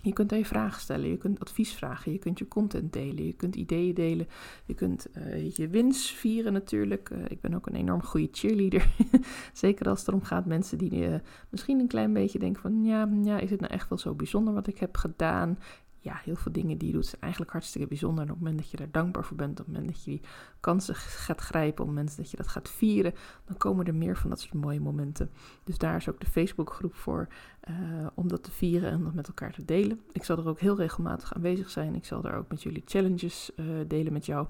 Je 0.02 0.14
kunt 0.14 0.32
je 0.32 0.46
vragen 0.46 0.82
stellen, 0.82 1.10
je 1.10 1.18
kunt 1.18 1.40
advies 1.40 1.74
vragen, 1.74 2.12
je 2.12 2.18
kunt 2.18 2.40
je 2.40 2.48
content 2.48 2.94
delen, 2.94 3.26
je 3.26 3.34
kunt 3.34 3.56
ideeën 3.56 3.94
delen, 3.94 4.28
je 4.66 4.74
kunt 4.74 5.08
uh, 5.18 5.52
je 5.56 5.68
wins 5.68 6.12
vieren 6.12 6.54
natuurlijk. 6.54 7.10
Uh, 7.10 7.20
ik 7.28 7.42
ben 7.42 7.54
ook 7.54 7.68
een 7.68 7.76
enorm 7.76 8.04
goede 8.04 8.28
cheerleader. 8.32 8.88
Zeker 9.54 9.90
als 9.90 10.00
het 10.00 10.08
erom 10.08 10.24
gaat 10.24 10.46
mensen 10.46 10.78
die 10.78 11.10
uh, 11.10 11.16
misschien 11.50 11.80
een 11.80 11.88
klein 11.88 12.14
beetje 12.14 12.40
denken 12.40 12.62
van 12.62 12.84
ja, 12.84 13.10
ja, 13.24 13.40
is 13.40 13.50
het 13.50 13.60
nou 13.60 13.74
echt 13.74 13.90
wel 13.90 13.98
zo 13.98 14.14
bijzonder 14.14 14.54
wat 14.54 14.68
ik 14.68 14.78
heb 14.78 14.98
gedaan? 14.98 15.58
Ja, 16.04 16.20
heel 16.24 16.36
veel 16.36 16.52
dingen 16.52 16.78
die 16.78 16.88
je 16.88 16.94
doet 16.94 17.06
zijn 17.06 17.22
eigenlijk 17.22 17.52
hartstikke 17.52 17.88
bijzonder. 17.88 18.24
En 18.24 18.30
op 18.30 18.36
het 18.36 18.44
moment 18.44 18.62
dat 18.62 18.72
je 18.72 18.78
daar 18.78 18.92
dankbaar 18.92 19.26
voor 19.26 19.38
bent, 19.38 19.60
op 19.60 19.66
het 19.66 19.76
moment 19.76 19.94
dat 19.94 20.04
je 20.04 20.12
die 20.12 20.22
kansen 20.60 20.96
gaat 20.96 21.42
grijpen, 21.42 21.72
op 21.72 21.88
het 21.88 21.96
moment 21.96 22.18
dat 22.18 22.32
je 22.32 22.38
dat 22.38 22.48
gaat 22.48 22.70
vieren, 22.70 23.14
dan 23.46 23.58
komen 23.58 23.86
er 23.86 23.96
meer 23.96 24.18
van 24.18 24.30
dat 24.30 24.40
soort 24.40 24.54
mooie 24.54 24.80
momenten. 24.80 25.32
Dus 25.64 25.78
daar 25.78 25.96
is 25.96 26.10
ook 26.10 26.20
de 26.20 26.26
Facebookgroep 26.26 26.96
voor, 26.96 27.28
uh, 27.70 28.08
om 28.14 28.28
dat 28.28 28.44
te 28.44 28.52
vieren 28.52 28.92
en 28.92 29.04
dat 29.04 29.14
met 29.14 29.28
elkaar 29.28 29.54
te 29.54 29.66
delen. 29.66 30.02
Ik 30.12 30.24
zal 30.24 30.38
er 30.38 30.48
ook 30.48 30.60
heel 30.60 30.76
regelmatig 30.76 31.34
aanwezig 31.34 31.70
zijn. 31.70 31.96
Ik 31.96 32.06
zal 32.06 32.22
daar 32.22 32.38
ook 32.38 32.50
met 32.50 32.64
jullie 32.64 32.84
challenges 32.86 33.52
uh, 33.56 33.66
delen 33.88 34.14
met 34.14 34.26
jou 34.26 34.48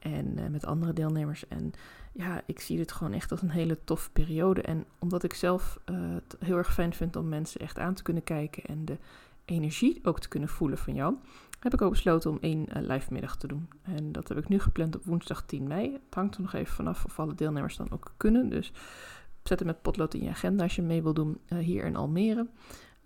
en 0.00 0.38
uh, 0.38 0.46
met 0.46 0.66
andere 0.66 0.92
deelnemers. 0.92 1.48
En 1.48 1.72
ja, 2.12 2.42
ik 2.46 2.60
zie 2.60 2.76
dit 2.76 2.92
gewoon 2.92 3.12
echt 3.12 3.30
als 3.30 3.42
een 3.42 3.50
hele 3.50 3.78
toffe 3.84 4.10
periode. 4.10 4.62
En 4.62 4.84
omdat 4.98 5.22
ik 5.22 5.34
zelf 5.34 5.78
het 5.84 6.36
heel 6.38 6.56
erg 6.56 6.74
fijn 6.74 6.94
vind 6.94 7.16
om 7.16 7.28
mensen 7.28 7.60
echt 7.60 7.78
aan 7.78 7.94
te 7.94 8.02
kunnen 8.02 8.24
kijken 8.24 8.64
en 8.64 8.84
de 8.84 8.98
energie 9.44 10.00
ook 10.02 10.20
te 10.20 10.28
kunnen 10.28 10.48
voelen 10.48 10.78
van 10.78 10.94
jou, 10.94 11.14
heb 11.60 11.74
ik 11.74 11.82
ook 11.82 11.90
besloten 11.90 12.30
om 12.30 12.38
één 12.40 12.66
uh, 12.68 12.88
live 12.88 13.12
middag 13.12 13.36
te 13.36 13.46
doen. 13.46 13.68
En 13.82 14.12
dat 14.12 14.28
heb 14.28 14.38
ik 14.38 14.48
nu 14.48 14.58
gepland 14.60 14.96
op 14.96 15.04
woensdag 15.04 15.42
10 15.46 15.66
mei. 15.66 15.92
Het 15.92 16.14
hangt 16.14 16.34
er 16.34 16.42
nog 16.42 16.52
even 16.52 16.74
vanaf 16.74 17.04
of 17.04 17.18
alle 17.18 17.34
deelnemers 17.34 17.76
dan 17.76 17.90
ook 17.90 18.12
kunnen. 18.16 18.48
Dus 18.48 18.72
zet 19.42 19.58
hem 19.58 19.68
met 19.68 19.82
potlood 19.82 20.14
in 20.14 20.22
je 20.22 20.30
agenda 20.30 20.62
als 20.62 20.76
je 20.76 20.82
mee 20.82 21.02
wil 21.02 21.14
doen 21.14 21.38
uh, 21.48 21.58
hier 21.58 21.84
in 21.84 21.96
Almere. 21.96 22.48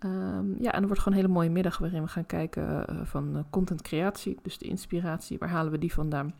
Um, 0.05 0.55
ja, 0.59 0.71
en 0.71 0.81
er 0.81 0.87
wordt 0.87 1.01
gewoon 1.01 1.17
een 1.17 1.23
hele 1.23 1.33
mooie 1.33 1.49
middag 1.49 1.77
waarin 1.77 2.01
we 2.01 2.07
gaan 2.07 2.25
kijken 2.25 2.85
uh, 2.89 3.01
van 3.03 3.45
content 3.49 3.81
creatie. 3.81 4.37
Dus 4.41 4.57
de 4.57 4.65
inspiratie, 4.65 5.37
waar 5.37 5.49
halen 5.49 5.71
we 5.71 5.77
die 5.77 5.93
vandaan? 5.93 6.33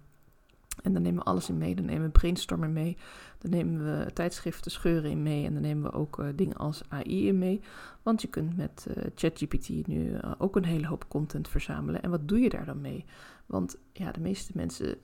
En 0.84 0.94
dan 0.94 1.02
nemen 1.02 1.20
we 1.20 1.30
alles 1.30 1.50
in 1.50 1.58
mee. 1.58 1.76
Dan 1.76 1.86
nemen 1.86 2.04
we 2.04 2.10
brainstormen 2.10 2.74
mee. 2.74 2.98
Dan 3.38 3.52
nemen 3.52 3.84
we 3.84 4.14
tijdschriften 4.14 4.72
scheuren 4.72 5.10
in 5.10 5.24
mee. 5.24 5.46
En 5.46 5.54
dan 5.54 5.62
nemen 5.62 5.92
we 5.92 5.98
ook 5.98 6.20
uh, 6.20 6.28
dingen 6.36 6.58
als 6.58 6.82
AI 6.90 7.28
in 7.28 7.38
mee. 7.38 7.62
Want 8.04 8.22
je 8.22 8.28
kunt 8.28 8.58
met 8.58 8.88
uh, 8.90 9.04
ChatGPT 9.16 9.88
nu 9.88 10.10
uh, 10.10 10.32
ook 10.38 10.56
een 10.56 10.66
hele 10.66 10.88
hoop 10.88 11.06
content 11.08 11.48
verzamelen. 11.48 12.02
En 12.02 12.10
wat 12.10 12.28
doe 12.28 12.40
je 12.40 12.50
daar 12.50 12.66
dan 12.66 12.82
mee? 12.82 13.06
Want 13.46 13.78
ja, 13.94 14.12
de 14.12 14.20
meeste 14.20 14.52
mensen 14.56 14.98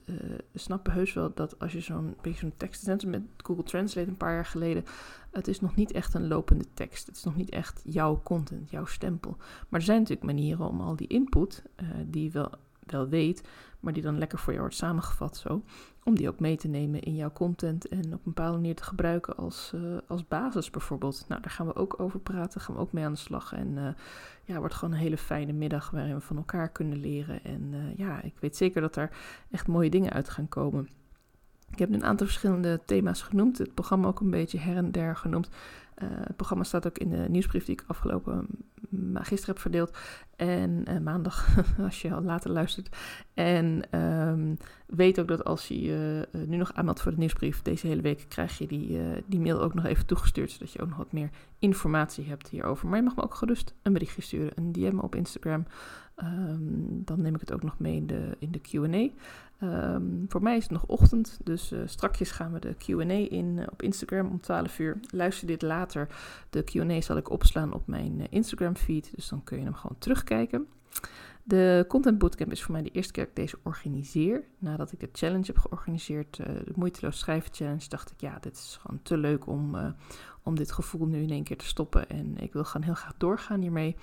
snappen 0.54 0.94
heus 0.94 1.14
wel 1.14 1.32
dat 1.34 1.60
als 1.60 1.72
je 1.72 1.80
zo'n 1.80 2.16
beetje 2.22 2.40
zo'n 2.40 2.54
tekst... 2.58 2.86
Net 2.86 3.06
met 3.06 3.22
Google 3.38 3.64
Translate 3.64 4.08
een 4.08 4.18
paar 4.18 4.34
jaar 4.34 4.46
geleden... 4.46 4.84
Het 5.32 5.48
is 5.48 5.60
nog 5.60 5.76
niet 5.76 5.92
echt 5.92 6.14
een 6.14 6.28
lopende 6.28 6.66
tekst. 6.74 7.08
Het 7.08 7.16
is 7.16 7.24
nog 7.24 7.36
niet 7.36 7.50
echt 7.50 7.82
jouw 7.84 8.22
content, 8.24 8.70
jouw 8.70 8.86
stempel. 8.86 9.36
Maar 9.70 9.80
er 9.80 9.86
zijn 9.86 10.00
natuurlijk 10.00 10.28
manieren 10.28 10.68
om 10.68 10.82
al 10.82 10.96
die 10.96 11.08
input... 11.08 11.64
die 12.06 12.32
wel, 12.32 12.52
wel 12.86 13.08
weet 13.08 13.44
maar 13.86 13.94
die 13.94 14.04
dan 14.04 14.18
lekker 14.18 14.38
voor 14.38 14.52
jou 14.52 14.62
wordt 14.62 14.78
samengevat 14.78 15.38
zo. 15.38 15.64
Om 16.04 16.16
die 16.16 16.30
ook 16.30 16.40
mee 16.40 16.58
te 16.58 16.68
nemen 16.68 17.02
in 17.02 17.16
jouw 17.16 17.32
content 17.32 17.88
en 17.88 18.06
op 18.06 18.12
een 18.12 18.20
bepaalde 18.24 18.58
manier 18.58 18.76
te 18.76 18.84
gebruiken 18.84 19.38
als, 19.38 19.72
uh, 19.76 19.98
als 20.08 20.28
basis 20.28 20.70
bijvoorbeeld. 20.70 21.26
Nou, 21.28 21.42
daar 21.42 21.52
gaan 21.52 21.68
we 21.68 21.76
ook 21.76 22.00
over 22.00 22.20
praten, 22.20 22.62
gaan 22.62 22.76
we 22.76 22.82
ook 22.82 22.92
mee 22.92 23.06
aan 23.06 23.12
de 23.14 23.18
slag. 23.18 23.54
En 23.54 23.68
uh, 23.78 23.88
ja, 24.44 24.60
wordt 24.60 24.74
gewoon 24.74 24.94
een 24.94 25.00
hele 25.00 25.18
fijne 25.18 25.54
middag 25.54 25.90
waarin 25.90 26.14
we 26.16 26.22
van 26.22 26.38
elkaar 26.38 26.70
kunnen 26.70 26.98
leren. 26.98 27.44
En 27.44 27.62
uh, 27.74 27.96
ja, 27.96 28.22
ik 28.22 28.34
weet 28.40 28.56
zeker 28.56 28.82
dat 28.82 28.96
er 28.96 29.10
echt 29.52 29.68
mooie 29.68 29.90
dingen 29.90 30.12
uit 30.12 30.30
gaan 30.30 30.50
komen. 30.50 30.90
Ik 31.72 31.80
heb 31.80 31.94
een 31.94 32.04
aantal 32.04 32.28
verschillende 32.28 32.82
thema's 32.86 33.22
genoemd. 33.22 33.58
Het 33.58 33.74
programma 33.74 34.08
ook 34.08 34.20
een 34.20 34.30
beetje 34.30 34.60
her 34.60 34.78
en 34.78 34.92
der 34.92 35.16
genoemd. 35.16 35.50
Uh, 36.04 36.10
het 36.12 36.36
programma 36.36 36.64
staat 36.64 36.88
ook 36.88 36.98
in 36.98 37.10
de 37.10 37.26
nieuwsbrief 37.30 37.66
die 37.66 37.76
ik 37.76 37.84
afgelopen 37.88 38.48
gisteren 39.14 39.54
heb 39.54 39.60
verdeeld. 39.60 39.98
En 40.36 40.86
uh, 40.90 40.98
maandag, 41.00 41.48
als 41.86 42.02
je 42.02 42.14
al 42.14 42.22
later 42.22 42.52
luistert. 42.52 42.96
En 43.34 44.00
um, 44.00 44.58
weet 44.86 45.20
ook 45.20 45.28
dat 45.28 45.44
als 45.44 45.68
je 45.68 45.82
je 45.82 46.28
nu 46.46 46.58
nog 46.58 46.74
aanmeldt 46.74 47.02
voor 47.02 47.12
de 47.12 47.18
nieuwsbrief, 47.18 47.62
deze 47.62 47.88
hele 47.88 48.02
week 48.02 48.26
krijg 48.28 48.58
je 48.58 48.68
die, 48.68 49.00
die 49.26 49.40
mail 49.40 49.62
ook 49.62 49.74
nog 49.74 49.86
even 49.86 50.06
toegestuurd. 50.06 50.52
Zodat 50.52 50.72
je 50.72 50.82
ook 50.82 50.88
nog 50.88 50.98
wat 50.98 51.12
meer 51.12 51.30
informatie 51.60 52.26
hebt 52.26 52.48
hierover. 52.48 52.88
Maar 52.88 52.98
je 52.98 53.04
mag 53.04 53.16
me 53.16 53.24
ook 53.24 53.36
gerust 53.36 53.74
een 53.82 53.94
berichtje 53.94 54.22
sturen, 54.22 54.52
een 54.56 54.72
DM 54.72 55.00
op 55.00 55.16
Instagram. 55.16 55.66
Um, 56.24 57.02
dan 57.06 57.22
neem 57.22 57.34
ik 57.36 57.40
het 57.40 57.54
ook 57.54 57.64
nog 57.64 57.80
mee 57.80 57.96
in 57.96 58.08
de, 58.08 58.36
in 58.40 58.52
de 58.52 58.60
QA. 58.60 59.10
Um, 59.68 60.26
voor 60.28 60.42
mij 60.42 60.58
is 60.58 60.64
het 60.64 60.72
nog 60.72 60.86
ochtend, 60.86 61.40
dus 61.44 61.72
uh, 61.72 61.80
strakjes 61.86 62.32
gaan 62.32 62.52
we 62.52 62.60
de 62.60 62.76
QA 62.76 63.36
in 63.36 63.58
uh, 63.58 63.64
op 63.72 63.82
Instagram 63.82 64.28
om 64.28 64.40
12 64.40 64.80
uur. 64.80 65.00
Luister 65.10 65.48
dit 65.48 65.62
later. 65.62 66.08
De 66.50 66.64
QA 66.64 67.02
zal 67.02 67.18
ik 67.18 67.30
opslaan 67.30 67.74
op 67.74 67.88
mijn 67.88 68.20
uh, 68.20 68.26
Instagram 68.30 68.76
feed, 68.76 69.12
dus 69.16 69.30
dan 69.30 69.44
kun 69.44 69.58
je 69.58 69.64
hem 69.64 69.74
gewoon 69.74 69.98
terugkijken. 70.00 70.68
De 71.44 71.86
Content 71.88 72.18
Bootcamp 72.18 72.52
is 72.52 72.64
voor 72.64 72.72
mij 72.72 72.82
de 72.82 72.92
eerste 72.92 73.12
keer 73.12 73.24
dat 73.24 73.32
ik 73.32 73.42
deze 73.42 73.58
organiseer. 73.64 74.44
Nadat 74.58 74.92
ik 74.92 75.00
de 75.00 75.10
challenge 75.12 75.46
heb 75.46 75.58
georganiseerd, 75.58 76.36
de 76.36 76.72
Moeiteloos 76.76 77.20
Schrijven 77.20 77.54
Challenge, 77.54 77.88
dacht 77.90 78.12
ik, 78.12 78.22
ja, 78.22 78.38
dit 78.40 78.54
is 78.54 78.78
gewoon 78.82 79.00
te 79.02 79.18
leuk 79.18 79.48
om, 79.48 79.76
om 80.44 80.56
dit 80.56 80.72
gevoel 80.72 81.08
nu 81.08 81.22
in 81.22 81.30
één 81.30 81.44
keer 81.44 81.58
te 81.58 81.66
stoppen. 81.66 82.10
En 82.10 82.38
ik 82.38 82.54
wil 82.54 82.64
gewoon 82.64 82.86
heel 82.86 82.96
graag 82.96 83.14
doorgaan 83.18 83.62
hiermee. 83.62 83.96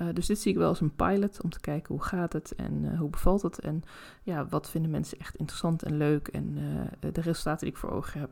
Uh, 0.00 0.08
dus 0.12 0.26
dit 0.26 0.38
zie 0.38 0.52
ik 0.52 0.58
wel 0.58 0.68
als 0.68 0.80
een 0.80 0.94
pilot 0.94 1.42
om 1.42 1.50
te 1.50 1.60
kijken 1.60 1.94
hoe 1.94 2.04
gaat 2.04 2.32
het 2.32 2.54
en 2.54 2.84
uh, 2.84 2.98
hoe 2.98 3.10
bevalt 3.10 3.42
het. 3.42 3.58
En 3.58 3.82
ja, 4.22 4.46
wat 4.46 4.70
vinden 4.70 4.90
mensen 4.90 5.18
echt 5.18 5.36
interessant 5.36 5.82
en 5.82 5.96
leuk. 5.96 6.28
En 6.28 6.56
uh, 6.56 7.12
de 7.12 7.20
resultaten 7.20 7.66
die 7.66 7.74
ik 7.74 7.80
voor 7.80 7.90
ogen 7.90 8.20
heb, 8.20 8.30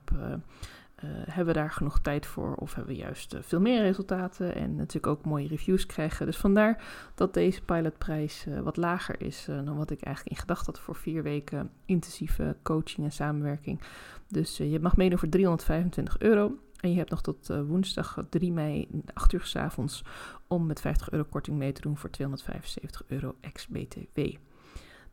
hebben 1.04 1.54
we 1.54 1.60
daar 1.60 1.70
genoeg 1.70 2.00
tijd 2.00 2.26
voor? 2.26 2.54
Of 2.54 2.74
hebben 2.74 2.94
we 2.94 3.00
juist 3.00 3.36
veel 3.40 3.60
meer 3.60 3.80
resultaten 3.80 4.54
en 4.54 4.76
natuurlijk 4.76 5.06
ook 5.06 5.24
mooie 5.24 5.48
reviews 5.48 5.86
krijgen. 5.86 6.26
Dus 6.26 6.36
vandaar 6.36 6.82
dat 7.14 7.34
deze 7.34 7.62
pilotprijs 7.62 8.46
wat 8.62 8.76
lager 8.76 9.22
is 9.22 9.44
dan 9.44 9.76
wat 9.76 9.90
ik 9.90 10.02
eigenlijk 10.02 10.36
in 10.36 10.40
gedacht 10.40 10.66
had 10.66 10.80
voor 10.80 10.96
vier 10.96 11.22
weken 11.22 11.70
intensieve 11.84 12.56
coaching 12.62 13.06
en 13.06 13.12
samenwerking. 13.12 13.80
Dus 14.28 14.56
je 14.56 14.80
mag 14.80 14.96
meedoen 14.96 15.18
voor 15.18 15.28
325 15.28 16.18
euro. 16.18 16.58
En 16.80 16.90
je 16.90 16.96
hebt 16.96 17.10
nog 17.10 17.22
tot 17.22 17.50
uh, 17.50 17.62
woensdag 17.62 18.24
3 18.28 18.52
mei, 18.52 18.88
8 19.14 19.32
uur 19.32 19.44
s 19.44 19.56
avonds, 19.56 20.04
om 20.46 20.66
met 20.66 20.80
50 20.80 21.10
euro 21.10 21.24
korting 21.30 21.56
mee 21.56 21.72
te 21.72 21.80
doen 21.80 21.96
voor 21.96 22.10
275 22.10 23.02
euro 23.06 23.34
ex-BTW. 23.40 24.18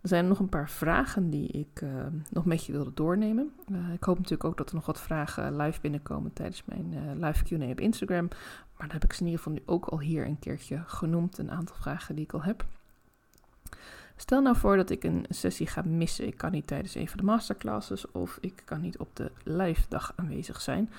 Er 0.01 0.11
zijn 0.11 0.27
nog 0.27 0.39
een 0.39 0.49
paar 0.49 0.69
vragen 0.69 1.29
die 1.29 1.47
ik 1.47 1.81
uh, 1.81 2.05
nog 2.29 2.45
met 2.45 2.65
je 2.65 2.71
wilde 2.71 2.93
doornemen. 2.93 3.51
Uh, 3.71 3.93
ik 3.93 4.03
hoop 4.03 4.17
natuurlijk 4.17 4.43
ook 4.43 4.57
dat 4.57 4.69
er 4.69 4.75
nog 4.75 4.85
wat 4.85 5.01
vragen 5.01 5.55
live 5.55 5.81
binnenkomen 5.81 6.33
tijdens 6.33 6.63
mijn 6.65 7.19
live 7.19 7.43
Q&A 7.43 7.69
op 7.69 7.79
Instagram. 7.79 8.27
Maar 8.77 8.87
dan 8.87 8.91
heb 8.91 9.03
ik 9.03 9.13
ze 9.13 9.19
in 9.19 9.25
ieder 9.25 9.43
geval 9.43 9.57
nu 9.57 9.63
ook 9.65 9.85
al 9.85 9.99
hier 9.99 10.25
een 10.25 10.39
keertje 10.39 10.83
genoemd. 10.85 11.37
Een 11.37 11.51
aantal 11.51 11.75
vragen 11.75 12.15
die 12.15 12.23
ik 12.23 12.33
al 12.33 12.43
heb. 12.43 12.65
Stel 14.15 14.41
nou 14.41 14.55
voor 14.55 14.75
dat 14.75 14.89
ik 14.89 15.03
een 15.03 15.25
sessie 15.29 15.67
ga 15.67 15.81
missen. 15.81 16.27
Ik 16.27 16.37
kan 16.37 16.51
niet 16.51 16.67
tijdens 16.67 16.95
een 16.95 17.07
van 17.07 17.17
de 17.17 17.23
masterclasses 17.23 18.11
of 18.11 18.37
ik 18.41 18.61
kan 18.65 18.81
niet 18.81 18.97
op 18.97 19.15
de 19.15 19.31
live 19.43 19.81
dag 19.89 20.13
aanwezig 20.15 20.61
zijn. 20.61 20.89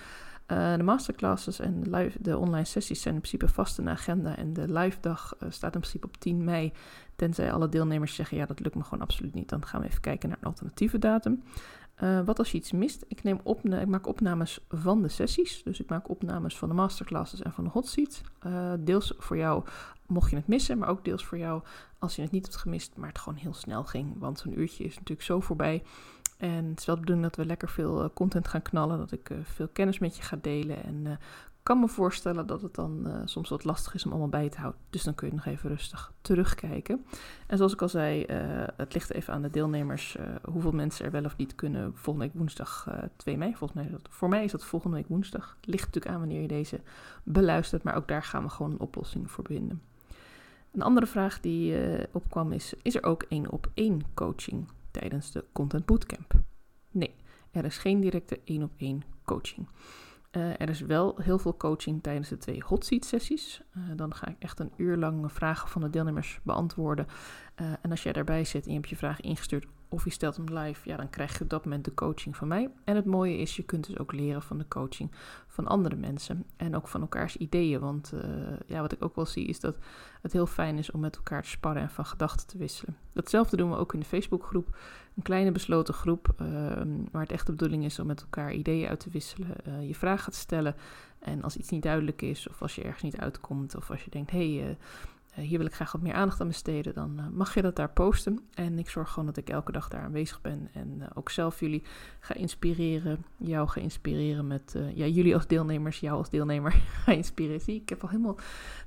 Uh, 0.52 0.76
de 0.76 0.82
masterclasses 0.82 1.58
en 1.58 1.82
de, 1.82 2.10
de, 2.20 2.38
online 2.38 2.64
sessies 2.64 3.02
zijn 3.02 3.14
in 3.14 3.20
principe 3.20 3.48
vast 3.48 3.78
in 3.78 3.84
de 3.84 3.90
agenda. 3.90 4.36
En 4.36 4.52
de 4.52 4.72
live 4.72 5.00
dag 5.00 5.36
uh, 5.42 5.50
staat 5.50 5.74
in 5.74 5.80
principe 5.80 6.06
op 6.06 6.16
10 6.16 6.44
mei. 6.44 6.72
Tenzij 7.16 7.52
alle 7.52 7.68
deelnemers 7.68 8.14
zeggen, 8.14 8.36
ja 8.36 8.46
dat 8.46 8.60
lukt 8.60 8.74
me 8.74 8.82
gewoon 8.82 9.00
absoluut 9.00 9.34
niet. 9.34 9.48
Dan 9.48 9.66
gaan 9.66 9.80
we 9.80 9.86
even 9.86 10.00
kijken 10.00 10.28
naar 10.28 10.38
een 10.40 10.46
alternatieve 10.46 10.98
datum. 10.98 11.42
Uh, 12.02 12.20
wat 12.24 12.38
als 12.38 12.52
je 12.52 12.58
iets 12.58 12.72
mist? 12.72 13.04
Ik, 13.08 13.22
neem 13.22 13.40
op, 13.42 13.64
ik 13.64 13.86
maak 13.86 14.06
opnames 14.06 14.64
van 14.68 15.02
de 15.02 15.08
sessies. 15.08 15.62
Dus 15.62 15.80
ik 15.80 15.88
maak 15.88 16.08
opnames 16.08 16.58
van 16.58 16.68
de 16.68 16.74
masterclasses 16.74 17.42
en 17.42 17.52
van 17.52 17.64
de 17.64 17.70
hot 17.70 17.86
seat. 17.86 18.20
deels 18.78 19.14
voor 19.18 19.36
jou 19.36 19.64
mocht 20.06 20.30
je 20.30 20.36
het 20.36 20.46
missen, 20.46 20.78
maar 20.78 20.88
ook 20.88 21.04
deels 21.04 21.24
voor 21.24 21.38
jou 21.38 21.62
als 21.98 22.16
je 22.16 22.22
het 22.22 22.30
niet 22.30 22.44
hebt 22.44 22.56
gemist, 22.56 22.96
maar 22.96 23.08
het 23.08 23.18
gewoon 23.18 23.38
heel 23.38 23.54
snel 23.54 23.84
ging. 23.84 24.18
Want 24.18 24.38
zo'n 24.38 24.60
uurtje 24.60 24.84
is 24.84 24.94
natuurlijk 24.94 25.22
zo 25.22 25.40
voorbij. 25.40 25.82
En 26.36 26.64
het 26.64 26.78
is 26.80 26.86
wel 26.86 26.94
de 26.94 27.00
bedoeling 27.00 27.28
dat 27.28 27.36
we 27.36 27.46
lekker 27.46 27.68
veel 27.68 28.02
uh, 28.02 28.08
content 28.14 28.48
gaan 28.48 28.62
knallen, 28.62 28.98
dat 28.98 29.12
ik 29.12 29.30
uh, 29.30 29.38
veel 29.42 29.68
kennis 29.68 29.98
met 29.98 30.16
je 30.16 30.22
ga 30.22 30.38
delen. 30.40 30.84
En 30.84 30.94
uh, 31.04 31.10
kan 31.62 31.80
me 31.80 31.88
voorstellen 31.88 32.46
dat 32.46 32.62
het 32.62 32.74
dan 32.74 33.22
soms 33.24 33.48
wat 33.48 33.64
lastig 33.64 33.94
is 33.94 34.04
om 34.04 34.10
allemaal 34.10 34.28
bij 34.28 34.48
te 34.48 34.58
houden. 34.58 34.80
Dus 34.90 35.04
dan 35.04 35.14
kun 35.14 35.28
je 35.28 35.34
nog 35.34 35.44
even 35.44 35.68
rustig 35.68 36.12
terugkijken. 36.20 37.06
En 37.46 37.56
zoals 37.56 37.72
ik 37.72 37.82
al 37.82 37.88
zei, 37.88 38.24
het 38.76 38.94
ligt 38.94 39.12
even 39.12 39.34
aan 39.34 39.42
de 39.42 39.50
deelnemers 39.50 40.16
hoeveel 40.44 40.72
mensen 40.72 41.04
er 41.04 41.10
wel 41.10 41.24
of 41.24 41.36
niet 41.36 41.54
kunnen 41.54 41.92
volgende 41.94 42.28
week 42.28 42.38
woensdag 42.38 42.88
2 43.16 43.38
mei. 43.38 43.54
Volgens 43.56 43.80
mij 43.80 43.90
dat, 43.90 44.08
voor 44.10 44.28
mij 44.28 44.44
is 44.44 44.52
dat 44.52 44.64
volgende 44.64 44.96
week 44.96 45.08
woensdag. 45.08 45.56
Ligt 45.60 45.84
natuurlijk 45.84 46.14
aan 46.14 46.20
wanneer 46.20 46.40
je 46.40 46.48
deze 46.48 46.80
beluistert, 47.22 47.82
maar 47.82 47.96
ook 47.96 48.08
daar 48.08 48.22
gaan 48.22 48.42
we 48.42 48.48
gewoon 48.48 48.72
een 48.72 48.80
oplossing 48.80 49.30
voor 49.30 49.44
vinden. 49.44 49.82
Een 50.72 50.82
andere 50.82 51.06
vraag 51.06 51.40
die 51.40 51.76
opkwam 52.12 52.52
is, 52.52 52.74
is 52.82 52.94
er 52.94 53.04
ook 53.04 53.22
één 53.22 53.50
op 53.50 53.70
één 53.74 54.02
coaching? 54.14 54.66
Tijdens 54.98 55.32
de 55.32 55.44
Content 55.52 55.86
Bootcamp? 55.86 56.32
Nee, 56.90 57.14
er 57.50 57.64
is 57.64 57.78
geen 57.78 58.00
directe 58.00 58.40
één 58.44 58.62
op 58.62 58.72
één 58.76 59.02
coaching. 59.24 59.68
Uh, 60.32 60.60
er 60.60 60.68
is 60.68 60.80
wel 60.80 61.18
heel 61.22 61.38
veel 61.38 61.56
coaching 61.56 62.02
tijdens 62.02 62.28
de 62.28 62.36
twee 62.36 62.62
hot 62.64 62.84
seat 62.84 63.04
sessies. 63.04 63.62
Uh, 63.76 63.82
dan 63.96 64.14
ga 64.14 64.28
ik 64.28 64.36
echt 64.38 64.60
een 64.60 64.72
uur 64.76 64.96
lang 64.96 65.32
vragen 65.32 65.68
van 65.68 65.80
de 65.80 65.90
deelnemers 65.90 66.40
beantwoorden. 66.42 67.06
Uh, 67.60 67.72
en 67.82 67.90
als 67.90 68.02
jij 68.02 68.12
daarbij 68.12 68.44
zit 68.44 68.64
en 68.64 68.70
je 68.70 68.76
hebt 68.76 68.88
je 68.88 68.96
vraag 68.96 69.20
ingestuurd 69.20 69.66
of 69.88 70.04
je 70.04 70.10
stelt 70.10 70.36
hem 70.36 70.58
live, 70.58 70.88
ja, 70.88 70.96
dan 70.96 71.10
krijg 71.10 71.38
je 71.38 71.44
op 71.44 71.50
dat 71.50 71.64
moment 71.64 71.84
de 71.84 71.94
coaching 71.94 72.36
van 72.36 72.48
mij. 72.48 72.70
En 72.84 72.96
het 72.96 73.04
mooie 73.04 73.38
is, 73.38 73.56
je 73.56 73.62
kunt 73.62 73.86
dus 73.86 73.98
ook 73.98 74.12
leren 74.12 74.42
van 74.42 74.58
de 74.58 74.68
coaching 74.68 75.10
van 75.46 75.66
andere 75.66 75.96
mensen. 75.96 76.44
En 76.56 76.76
ook 76.76 76.88
van 76.88 77.00
elkaars 77.00 77.36
ideeën. 77.36 77.80
Want 77.80 78.12
ja, 78.66 78.80
wat 78.80 78.92
ik 78.92 79.04
ook 79.04 79.14
wel 79.14 79.26
zie, 79.26 79.46
is 79.46 79.60
dat 79.60 79.76
het 80.22 80.32
heel 80.32 80.46
fijn 80.46 80.78
is 80.78 80.90
om 80.90 81.00
met 81.00 81.16
elkaar 81.16 81.42
te 81.42 81.48
sparren 81.48 81.82
en 81.82 81.90
van 81.90 82.06
gedachten 82.06 82.46
te 82.46 82.58
wisselen. 82.58 82.96
Datzelfde 83.12 83.56
doen 83.56 83.70
we 83.70 83.76
ook 83.76 83.94
in 83.94 84.00
de 84.00 84.06
Facebookgroep. 84.06 84.76
Een 85.16 85.22
kleine 85.22 85.52
besloten 85.52 85.94
groep 85.94 86.34
ehm, 86.36 86.88
waar 87.12 87.22
het 87.22 87.32
echt 87.32 87.46
de 87.46 87.52
bedoeling 87.52 87.84
is 87.84 87.98
om 87.98 88.06
met 88.06 88.20
elkaar 88.20 88.52
ideeën 88.52 88.88
uit 88.88 89.00
te 89.00 89.10
wisselen, 89.10 89.48
uh, 89.66 89.86
je 89.86 89.94
vragen 89.94 90.32
te 90.32 90.38
stellen. 90.38 90.74
En 91.18 91.42
als 91.42 91.56
iets 91.56 91.70
niet 91.70 91.82
duidelijk 91.82 92.22
is, 92.22 92.48
of 92.48 92.62
als 92.62 92.74
je 92.74 92.82
ergens 92.82 93.02
niet 93.02 93.16
uitkomt, 93.16 93.76
of 93.76 93.90
als 93.90 94.04
je 94.04 94.10
denkt, 94.10 94.30
hé, 94.30 94.54
hey, 94.56 94.68
uh, 94.68 94.74
hier 95.36 95.58
wil 95.58 95.66
ik 95.66 95.74
graag 95.74 95.92
wat 95.92 96.00
meer 96.00 96.12
aandacht 96.12 96.40
aan 96.40 96.48
besteden, 96.48 96.94
dan 96.94 97.16
uh, 97.18 97.26
mag 97.32 97.54
je 97.54 97.62
dat 97.62 97.76
daar 97.76 97.90
posten. 97.90 98.40
En 98.54 98.78
ik 98.78 98.88
zorg 98.88 99.10
gewoon 99.10 99.26
dat 99.26 99.36
ik 99.36 99.48
elke 99.48 99.72
dag 99.72 99.88
daar 99.88 100.00
aanwezig 100.00 100.40
ben 100.40 100.68
en 100.72 101.08
ook 101.14 101.30
zelf 101.30 101.60
jullie 101.60 101.82
ga 102.20 102.34
inspireren, 102.34 103.24
jou 103.36 103.68
ga 103.68 103.80
inspireren 103.80 104.46
met, 104.46 104.76
ja, 104.94 105.06
jullie 105.06 105.34
als 105.34 105.46
deelnemers, 105.46 106.00
jou 106.00 106.18
als 106.18 106.30
deelnemer 106.30 106.72
ga 107.04 107.12
inspireren. 107.12 107.60
Zie, 107.60 107.80
ik 107.80 107.88
heb 107.88 108.02
al 108.02 108.08
helemaal, 108.08 108.36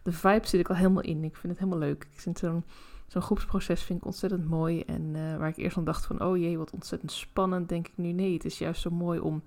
de 0.04 0.12
vibe 0.12 0.48
zit 0.48 0.60
ik 0.60 0.70
al 0.70 0.76
helemaal 0.76 1.04
in. 1.04 1.24
Ik 1.24 1.36
vind 1.36 1.54
het 1.54 1.62
helemaal 1.62 1.88
leuk. 1.88 2.08
Ik 2.12 2.20
vind 2.20 2.38
zo'n 2.38 2.64
zo'n 3.08 3.22
groepsproces 3.22 3.84
vind 3.84 4.00
ik 4.00 4.06
ontzettend 4.06 4.50
mooi. 4.50 4.82
En 4.82 5.12
waar 5.38 5.48
ik 5.48 5.58
eerst 5.58 5.78
aan 5.78 5.84
dacht 5.84 6.06
van, 6.06 6.22
oh 6.22 6.38
jee, 6.38 6.58
wat 6.58 6.72
ontzettend 6.72 7.12
spannend, 7.12 7.70
denk 7.70 7.88
ik 7.88 7.94
nu 7.96 8.12
nee. 8.12 8.34
Het 8.34 8.46
is 8.46 8.58
juist 8.58 8.82
zo 8.82 8.90
mooi 8.90 9.20
om, 9.20 9.44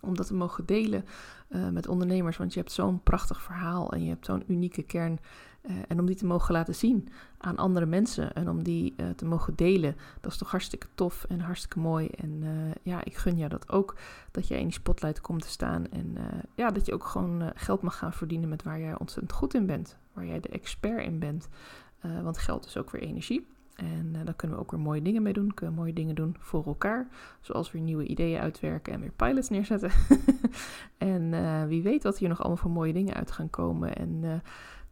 om 0.00 0.16
dat 0.16 0.26
te 0.26 0.34
mogen 0.34 0.66
delen 0.66 1.04
uh, 1.48 1.68
met 1.68 1.88
ondernemers. 1.88 2.36
Want 2.36 2.54
je 2.54 2.60
hebt 2.60 2.72
zo'n 2.72 3.02
prachtig 3.02 3.42
verhaal 3.42 3.92
en 3.92 4.02
je 4.02 4.08
hebt 4.08 4.26
zo'n 4.26 4.44
unieke 4.46 4.82
kern. 4.82 5.18
Uh, 5.62 5.76
en 5.88 6.00
om 6.00 6.06
die 6.06 6.16
te 6.16 6.26
mogen 6.26 6.52
laten 6.52 6.74
zien 6.74 7.08
aan 7.38 7.56
andere 7.56 7.86
mensen 7.86 8.34
en 8.34 8.48
om 8.48 8.62
die 8.62 8.94
te 9.16 9.24
mogen 9.24 9.54
delen, 9.54 9.96
dat 10.20 10.32
is 10.32 10.38
toch 10.38 10.50
hartstikke 10.50 10.86
tof 10.94 11.24
en 11.28 11.40
hartstikke 11.40 11.78
mooi. 11.78 12.06
En 12.06 12.44
ja, 12.82 13.04
ik 13.04 13.16
gun 13.16 13.36
jou 13.36 13.48
dat 13.48 13.70
ook, 13.70 13.96
dat 14.30 14.48
jij 14.48 14.58
in 14.58 14.64
die 14.64 14.72
spotlight 14.72 15.20
komt 15.20 15.42
te 15.42 15.48
staan. 15.48 15.88
En 15.90 16.16
ja, 16.54 16.70
dat 16.70 16.86
je 16.86 16.94
ook 16.94 17.04
gewoon 17.04 17.50
geld 17.54 17.82
mag 17.82 17.98
gaan 17.98 18.12
verdienen 18.12 18.48
met 18.48 18.62
waar 18.62 18.80
jij 18.80 18.98
ontzettend 18.98 19.32
goed 19.32 19.54
in 19.54 19.66
bent. 19.66 19.96
Waar 20.12 20.26
jij 20.26 20.40
de 20.40 20.48
expert 20.48 21.04
in 21.04 21.18
bent. 21.18 21.48
Want 22.22 22.38
geld 22.38 22.66
is 22.66 22.76
ook 22.76 22.90
weer 22.90 23.02
energie. 23.02 23.46
En 23.76 24.12
uh, 24.14 24.24
daar 24.24 24.34
kunnen 24.34 24.56
we 24.56 24.62
ook 24.62 24.70
weer 24.70 24.80
mooie 24.80 25.02
dingen 25.02 25.22
mee 25.22 25.32
doen. 25.32 25.54
Kunnen 25.54 25.74
we 25.74 25.80
mooie 25.80 25.94
dingen 25.94 26.14
doen 26.14 26.36
voor 26.38 26.66
elkaar. 26.66 27.08
Zoals 27.40 27.72
weer 27.72 27.82
nieuwe 27.82 28.06
ideeën 28.06 28.40
uitwerken 28.40 28.92
en 28.92 29.00
weer 29.00 29.12
pilots 29.16 29.48
neerzetten. 29.48 29.90
en 30.98 31.22
uh, 31.32 31.64
wie 31.64 31.82
weet 31.82 32.02
wat 32.02 32.18
hier 32.18 32.28
nog 32.28 32.38
allemaal 32.38 32.56
voor 32.56 32.70
mooie 32.70 32.92
dingen 32.92 33.14
uit 33.14 33.30
gaan 33.30 33.50
komen. 33.50 33.96
En 33.96 34.42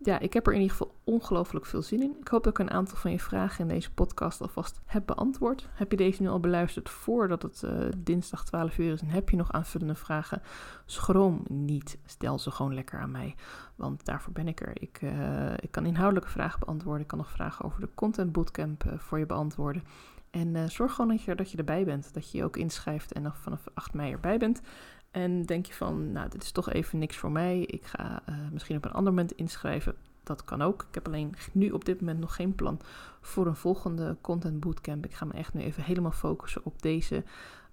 ja, 0.05 0.19
ik 0.19 0.33
heb 0.33 0.47
er 0.47 0.53
in 0.53 0.61
ieder 0.61 0.77
geval 0.77 0.95
ongelooflijk 1.05 1.67
veel 1.67 1.83
zin 1.83 2.03
in. 2.03 2.17
Ik 2.21 2.29
hoop 2.29 2.45
dat 2.45 2.53
ik 2.53 2.59
een 2.59 2.71
aantal 2.71 2.97
van 2.97 3.11
je 3.11 3.19
vragen 3.21 3.61
in 3.61 3.69
deze 3.69 3.93
podcast 3.93 4.41
alvast 4.41 4.81
heb 4.85 5.07
beantwoord. 5.07 5.69
Heb 5.73 5.91
je 5.91 5.97
deze 5.97 6.23
nu 6.23 6.29
al 6.29 6.41
beluisterd 6.41 6.89
voordat 6.89 7.43
het 7.43 7.63
uh, 7.65 7.71
dinsdag 7.97 8.45
12 8.45 8.79
uur 8.79 8.93
is 8.93 9.01
en 9.01 9.09
heb 9.09 9.31
je 9.31 9.37
nog 9.37 9.53
aanvullende 9.53 9.95
vragen? 9.95 10.43
Schroom 10.87 11.43
niet. 11.49 11.99
Stel 12.07 12.39
ze 12.39 12.51
gewoon 12.51 12.75
lekker 12.75 12.99
aan 12.99 13.11
mij, 13.11 13.35
want 13.75 14.05
daarvoor 14.05 14.33
ben 14.33 14.49
ik 14.49 14.61
er. 14.61 14.73
Ik, 14.75 15.03
uh, 15.03 15.53
ik 15.57 15.71
kan 15.71 15.87
inhoudelijke 15.87 16.31
vragen 16.31 16.61
beantwoorden. 16.61 17.03
Ik 17.03 17.09
kan 17.09 17.19
nog 17.19 17.31
vragen 17.31 17.65
over 17.65 17.81
de 17.81 17.89
Content 17.95 18.33
Bootcamp 18.33 18.85
uh, 18.85 18.93
voor 18.99 19.19
je 19.19 19.27
beantwoorden. 19.27 19.83
En 20.31 20.71
zorg 20.71 20.95
gewoon 20.95 21.11
dat 21.11 21.23
je, 21.23 21.35
dat 21.35 21.51
je 21.51 21.57
erbij 21.57 21.85
bent. 21.85 22.15
Dat 22.15 22.31
je 22.31 22.39
je 22.39 22.45
ook 22.45 22.57
inschrijft 22.57 23.13
en 23.13 23.23
nog 23.23 23.39
vanaf 23.39 23.67
8 23.75 23.95
mei 23.95 24.13
erbij 24.13 24.39
bent. 24.39 24.61
En 25.15 25.43
denk 25.43 25.67
je 25.67 25.75
van, 25.75 26.13
nou, 26.13 26.29
dit 26.29 26.43
is 26.43 26.53
toch 26.53 26.73
even 26.73 26.99
niks 26.99 27.17
voor 27.17 27.31
mij. 27.31 27.61
Ik 27.61 27.85
ga 27.85 28.23
uh, 28.29 28.35
misschien 28.53 28.77
op 28.77 28.85
een 28.85 28.93
ander 28.93 29.13
moment 29.13 29.33
inschrijven. 29.33 29.95
Dat 30.23 30.45
kan 30.45 30.63
ook. 30.63 30.85
Ik 30.89 30.95
heb 30.95 31.07
alleen 31.07 31.35
nu 31.53 31.71
op 31.71 31.85
dit 31.85 32.01
moment 32.01 32.21
nog 32.21 32.35
geen 32.35 32.55
plan 32.55 32.81
voor 33.21 33.47
een 33.47 33.57
volgende 33.57 34.17
content 34.21 34.61
bootcamp. 34.61 35.05
Ik 35.05 35.15
ga 35.15 35.25
me 35.25 35.33
echt 35.33 35.55
nu 35.55 35.61
even 35.61 35.83
helemaal 35.83 36.11
focussen 36.11 36.65
op 36.65 36.83
deze 36.83 37.25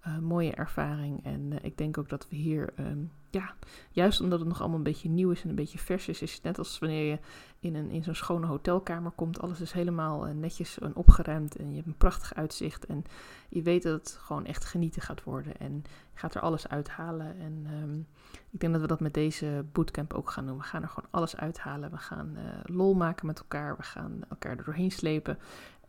uh, 0.07 0.17
mooie 0.17 0.51
ervaring. 0.51 1.25
En 1.25 1.51
uh, 1.51 1.57
ik 1.61 1.77
denk 1.77 1.97
ook 1.97 2.09
dat 2.09 2.27
we 2.29 2.35
hier, 2.35 2.73
um, 2.79 3.11
ja, 3.31 3.53
juist 3.91 4.21
omdat 4.21 4.39
het 4.39 4.47
nog 4.47 4.59
allemaal 4.59 4.77
een 4.77 4.83
beetje 4.83 5.09
nieuw 5.09 5.31
is 5.31 5.43
en 5.43 5.49
een 5.49 5.55
beetje 5.55 5.77
vers 5.77 6.07
is, 6.07 6.21
is 6.21 6.33
het 6.33 6.43
net 6.43 6.57
als 6.57 6.79
wanneer 6.79 7.09
je 7.09 7.19
in, 7.59 7.75
een, 7.75 7.89
in 7.89 8.03
zo'n 8.03 8.15
schone 8.15 8.45
hotelkamer 8.45 9.11
komt. 9.11 9.41
Alles 9.41 9.61
is 9.61 9.71
helemaal 9.71 10.27
uh, 10.27 10.33
netjes 10.33 10.79
en 10.79 10.95
opgeruimd 10.95 11.55
en 11.55 11.69
je 11.69 11.75
hebt 11.75 11.87
een 11.87 11.97
prachtig 11.97 12.33
uitzicht. 12.33 12.85
En 12.85 13.03
je 13.49 13.61
weet 13.61 13.83
dat 13.83 13.99
het 13.99 14.17
gewoon 14.21 14.45
echt 14.45 14.65
genieten 14.65 15.01
gaat 15.01 15.23
worden. 15.23 15.57
En 15.57 15.83
je 16.13 16.19
gaat 16.19 16.35
er 16.35 16.41
alles 16.41 16.67
uithalen. 16.67 17.39
En 17.39 17.67
um, 17.81 18.07
ik 18.49 18.59
denk 18.59 18.73
dat 18.73 18.81
we 18.81 18.87
dat 18.87 18.99
met 18.99 19.13
deze 19.13 19.65
bootcamp 19.71 20.13
ook 20.13 20.29
gaan 20.29 20.45
doen. 20.45 20.57
We 20.57 20.63
gaan 20.63 20.81
er 20.81 20.89
gewoon 20.89 21.09
alles 21.11 21.35
uithalen. 21.35 21.91
We 21.91 21.97
gaan 21.97 22.37
lol 22.63 22.93
maken 22.93 23.25
met 23.25 23.39
elkaar. 23.39 23.77
We 23.77 23.83
gaan 23.83 24.21
elkaar 24.29 24.57
er 24.57 24.63
doorheen 24.63 24.91
slepen. 24.91 25.37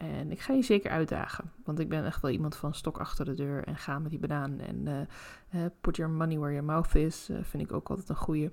En 0.02 0.30
ik 0.30 0.40
ga 0.40 0.52
je 0.52 0.62
zeker 0.62 0.90
uitdagen. 0.90 1.52
Want 1.64 1.78
ik 1.78 1.88
ben 1.88 2.04
echt 2.04 2.22
wel 2.22 2.30
iemand 2.30 2.56
van 2.56 2.74
stok 2.74 2.98
achter 2.98 3.24
de 3.24 3.34
deur 3.34 3.64
en 3.64 3.76
ga 3.76 3.98
met 3.98 4.10
die 4.10 4.20
banaan. 4.20 4.58
En 4.60 4.86
uh, 4.86 5.64
put 5.80 5.96
your 5.96 6.12
money 6.12 6.38
where 6.38 6.52
your 6.52 6.66
mouth 6.66 6.94
is, 6.94 7.30
uh, 7.30 7.36
vind 7.42 7.62
ik 7.62 7.72
ook 7.72 7.90
altijd 7.90 8.08
een 8.08 8.16
goede. 8.16 8.52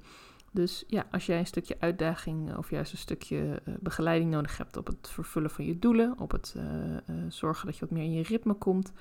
Dus 0.52 0.84
ja, 0.88 1.06
als 1.12 1.26
jij 1.26 1.40
een 1.40 1.48
stukje 1.48 1.76
uitdaging 1.80 2.56
of 2.58 2.70
juist 2.70 2.92
een 2.92 2.98
stukje 2.98 3.62
begeleiding 3.80 4.32
nodig 4.32 4.58
hebt 4.58 4.78
op 4.78 4.88
het 4.88 5.10
vervullen 5.10 5.50
van 5.50 5.66
je 5.66 5.80
doelen, 5.80 6.20
op 6.20 6.32
het 6.32 6.56
zorgen 7.28 7.66
dat 7.66 7.76
je 7.76 7.82
wat 7.82 7.92
meer 7.92 8.04
in 8.04 8.14
je 8.14 8.24
ritme 8.24 8.54
komt, 8.54 8.92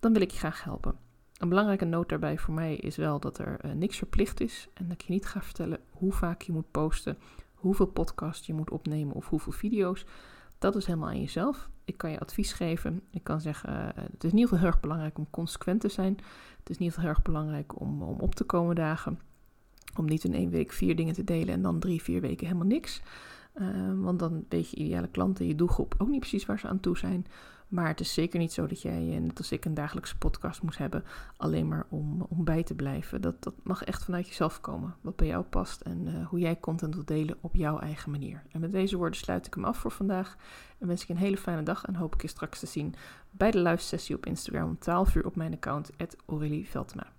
dan 0.00 0.12
wil 0.12 0.22
ik 0.22 0.30
je 0.30 0.38
graag 0.38 0.64
helpen. 0.64 0.94
Een 1.38 1.48
belangrijke 1.48 1.84
noot 1.84 2.08
daarbij 2.08 2.38
voor 2.38 2.54
mij 2.54 2.76
is 2.76 2.96
wel 2.96 3.20
dat 3.20 3.38
er 3.38 3.76
niks 3.76 3.96
verplicht 3.96 4.40
is 4.40 4.68
en 4.74 4.88
dat 4.88 5.02
je 5.02 5.12
niet 5.12 5.26
ga 5.26 5.42
vertellen 5.42 5.80
hoe 5.90 6.12
vaak 6.12 6.42
je 6.42 6.52
moet 6.52 6.70
posten, 6.70 7.18
hoeveel 7.54 7.86
podcast 7.86 8.44
je 8.44 8.54
moet 8.54 8.70
opnemen 8.70 9.14
of 9.14 9.28
hoeveel 9.28 9.52
video's. 9.52 10.04
Dat 10.58 10.76
is 10.76 10.86
helemaal 10.86 11.08
aan 11.08 11.20
jezelf. 11.20 11.68
Ik 11.88 11.96
kan 11.98 12.10
je 12.10 12.20
advies 12.20 12.52
geven. 12.52 13.02
Ik 13.10 13.24
kan 13.24 13.40
zeggen, 13.40 13.72
uh, 13.72 13.86
het 13.86 14.24
is 14.24 14.30
in 14.30 14.36
ieder 14.36 14.42
geval 14.42 14.58
heel 14.58 14.66
erg 14.66 14.80
belangrijk 14.80 15.18
om 15.18 15.30
consequent 15.30 15.80
te 15.80 15.88
zijn. 15.88 16.12
Het 16.58 16.70
is 16.70 16.76
in 16.76 16.82
ieder 16.82 16.88
geval 16.88 17.02
heel 17.02 17.10
erg 17.10 17.22
belangrijk 17.22 17.80
om, 17.80 18.02
om 18.02 18.20
op 18.20 18.34
te 18.34 18.44
komen 18.44 18.74
dagen. 18.74 19.20
Om 19.96 20.04
niet 20.04 20.24
in 20.24 20.34
één 20.34 20.50
week 20.50 20.72
vier 20.72 20.96
dingen 20.96 21.14
te 21.14 21.24
delen 21.24 21.54
en 21.54 21.62
dan 21.62 21.78
drie, 21.78 22.02
vier 22.02 22.20
weken 22.20 22.46
helemaal 22.46 22.68
niks. 22.68 23.02
Ehm, 23.58 24.00
want 24.00 24.18
dan 24.18 24.44
weet 24.48 24.70
je 24.70 24.76
ideale 24.76 25.08
klanten, 25.08 25.46
je 25.46 25.54
doelgroep 25.54 25.94
ook 25.98 26.08
niet 26.08 26.20
precies 26.20 26.46
waar 26.46 26.58
ze 26.58 26.68
aan 26.68 26.80
toe 26.80 26.98
zijn. 26.98 27.26
Maar 27.68 27.88
het 27.88 28.00
is 28.00 28.14
zeker 28.14 28.38
niet 28.38 28.52
zo 28.52 28.66
dat 28.66 28.82
jij, 28.82 29.14
eh, 29.14 29.20
net 29.20 29.38
als 29.38 29.52
ik, 29.52 29.64
een 29.64 29.74
dagelijkse 29.74 30.18
podcast 30.18 30.62
moet 30.62 30.78
hebben. 30.78 31.04
Alleen 31.36 31.68
maar 31.68 31.86
om, 31.88 32.26
om 32.28 32.44
bij 32.44 32.62
te 32.62 32.74
blijven. 32.74 33.20
Dat, 33.20 33.42
dat 33.42 33.54
mag 33.62 33.84
echt 33.84 34.04
vanuit 34.04 34.28
jezelf 34.28 34.60
komen. 34.60 34.94
Wat 35.00 35.16
bij 35.16 35.26
jou 35.26 35.44
past 35.44 35.80
en 35.80 36.06
uh, 36.06 36.26
hoe 36.26 36.38
jij 36.38 36.60
content 36.60 36.94
wilt 36.94 37.06
delen 37.06 37.36
op 37.40 37.54
jouw 37.54 37.78
eigen 37.78 38.10
manier. 38.10 38.42
En 38.52 38.60
met 38.60 38.72
deze 38.72 38.96
woorden 38.96 39.18
sluit 39.18 39.46
ik 39.46 39.54
hem 39.54 39.64
af 39.64 39.78
voor 39.78 39.90
vandaag. 39.90 40.36
En 40.78 40.86
wens 40.86 41.02
ik 41.02 41.08
een 41.08 41.16
hele 41.16 41.36
fijne 41.36 41.62
dag. 41.62 41.84
En 41.84 41.94
hoop 41.94 42.14
ik 42.14 42.22
je 42.22 42.28
straks 42.28 42.58
te 42.58 42.66
zien 42.66 42.94
bij 43.30 43.50
de 43.50 43.58
live 43.58 43.82
sessie 43.82 44.16
op 44.16 44.26
Instagram 44.26 44.68
om 44.68 44.78
12 44.78 45.14
uur 45.14 45.26
op 45.26 45.36
mijn 45.36 45.52
account, 45.52 45.90
Aurelie 46.26 46.68
Veltema. 46.68 47.17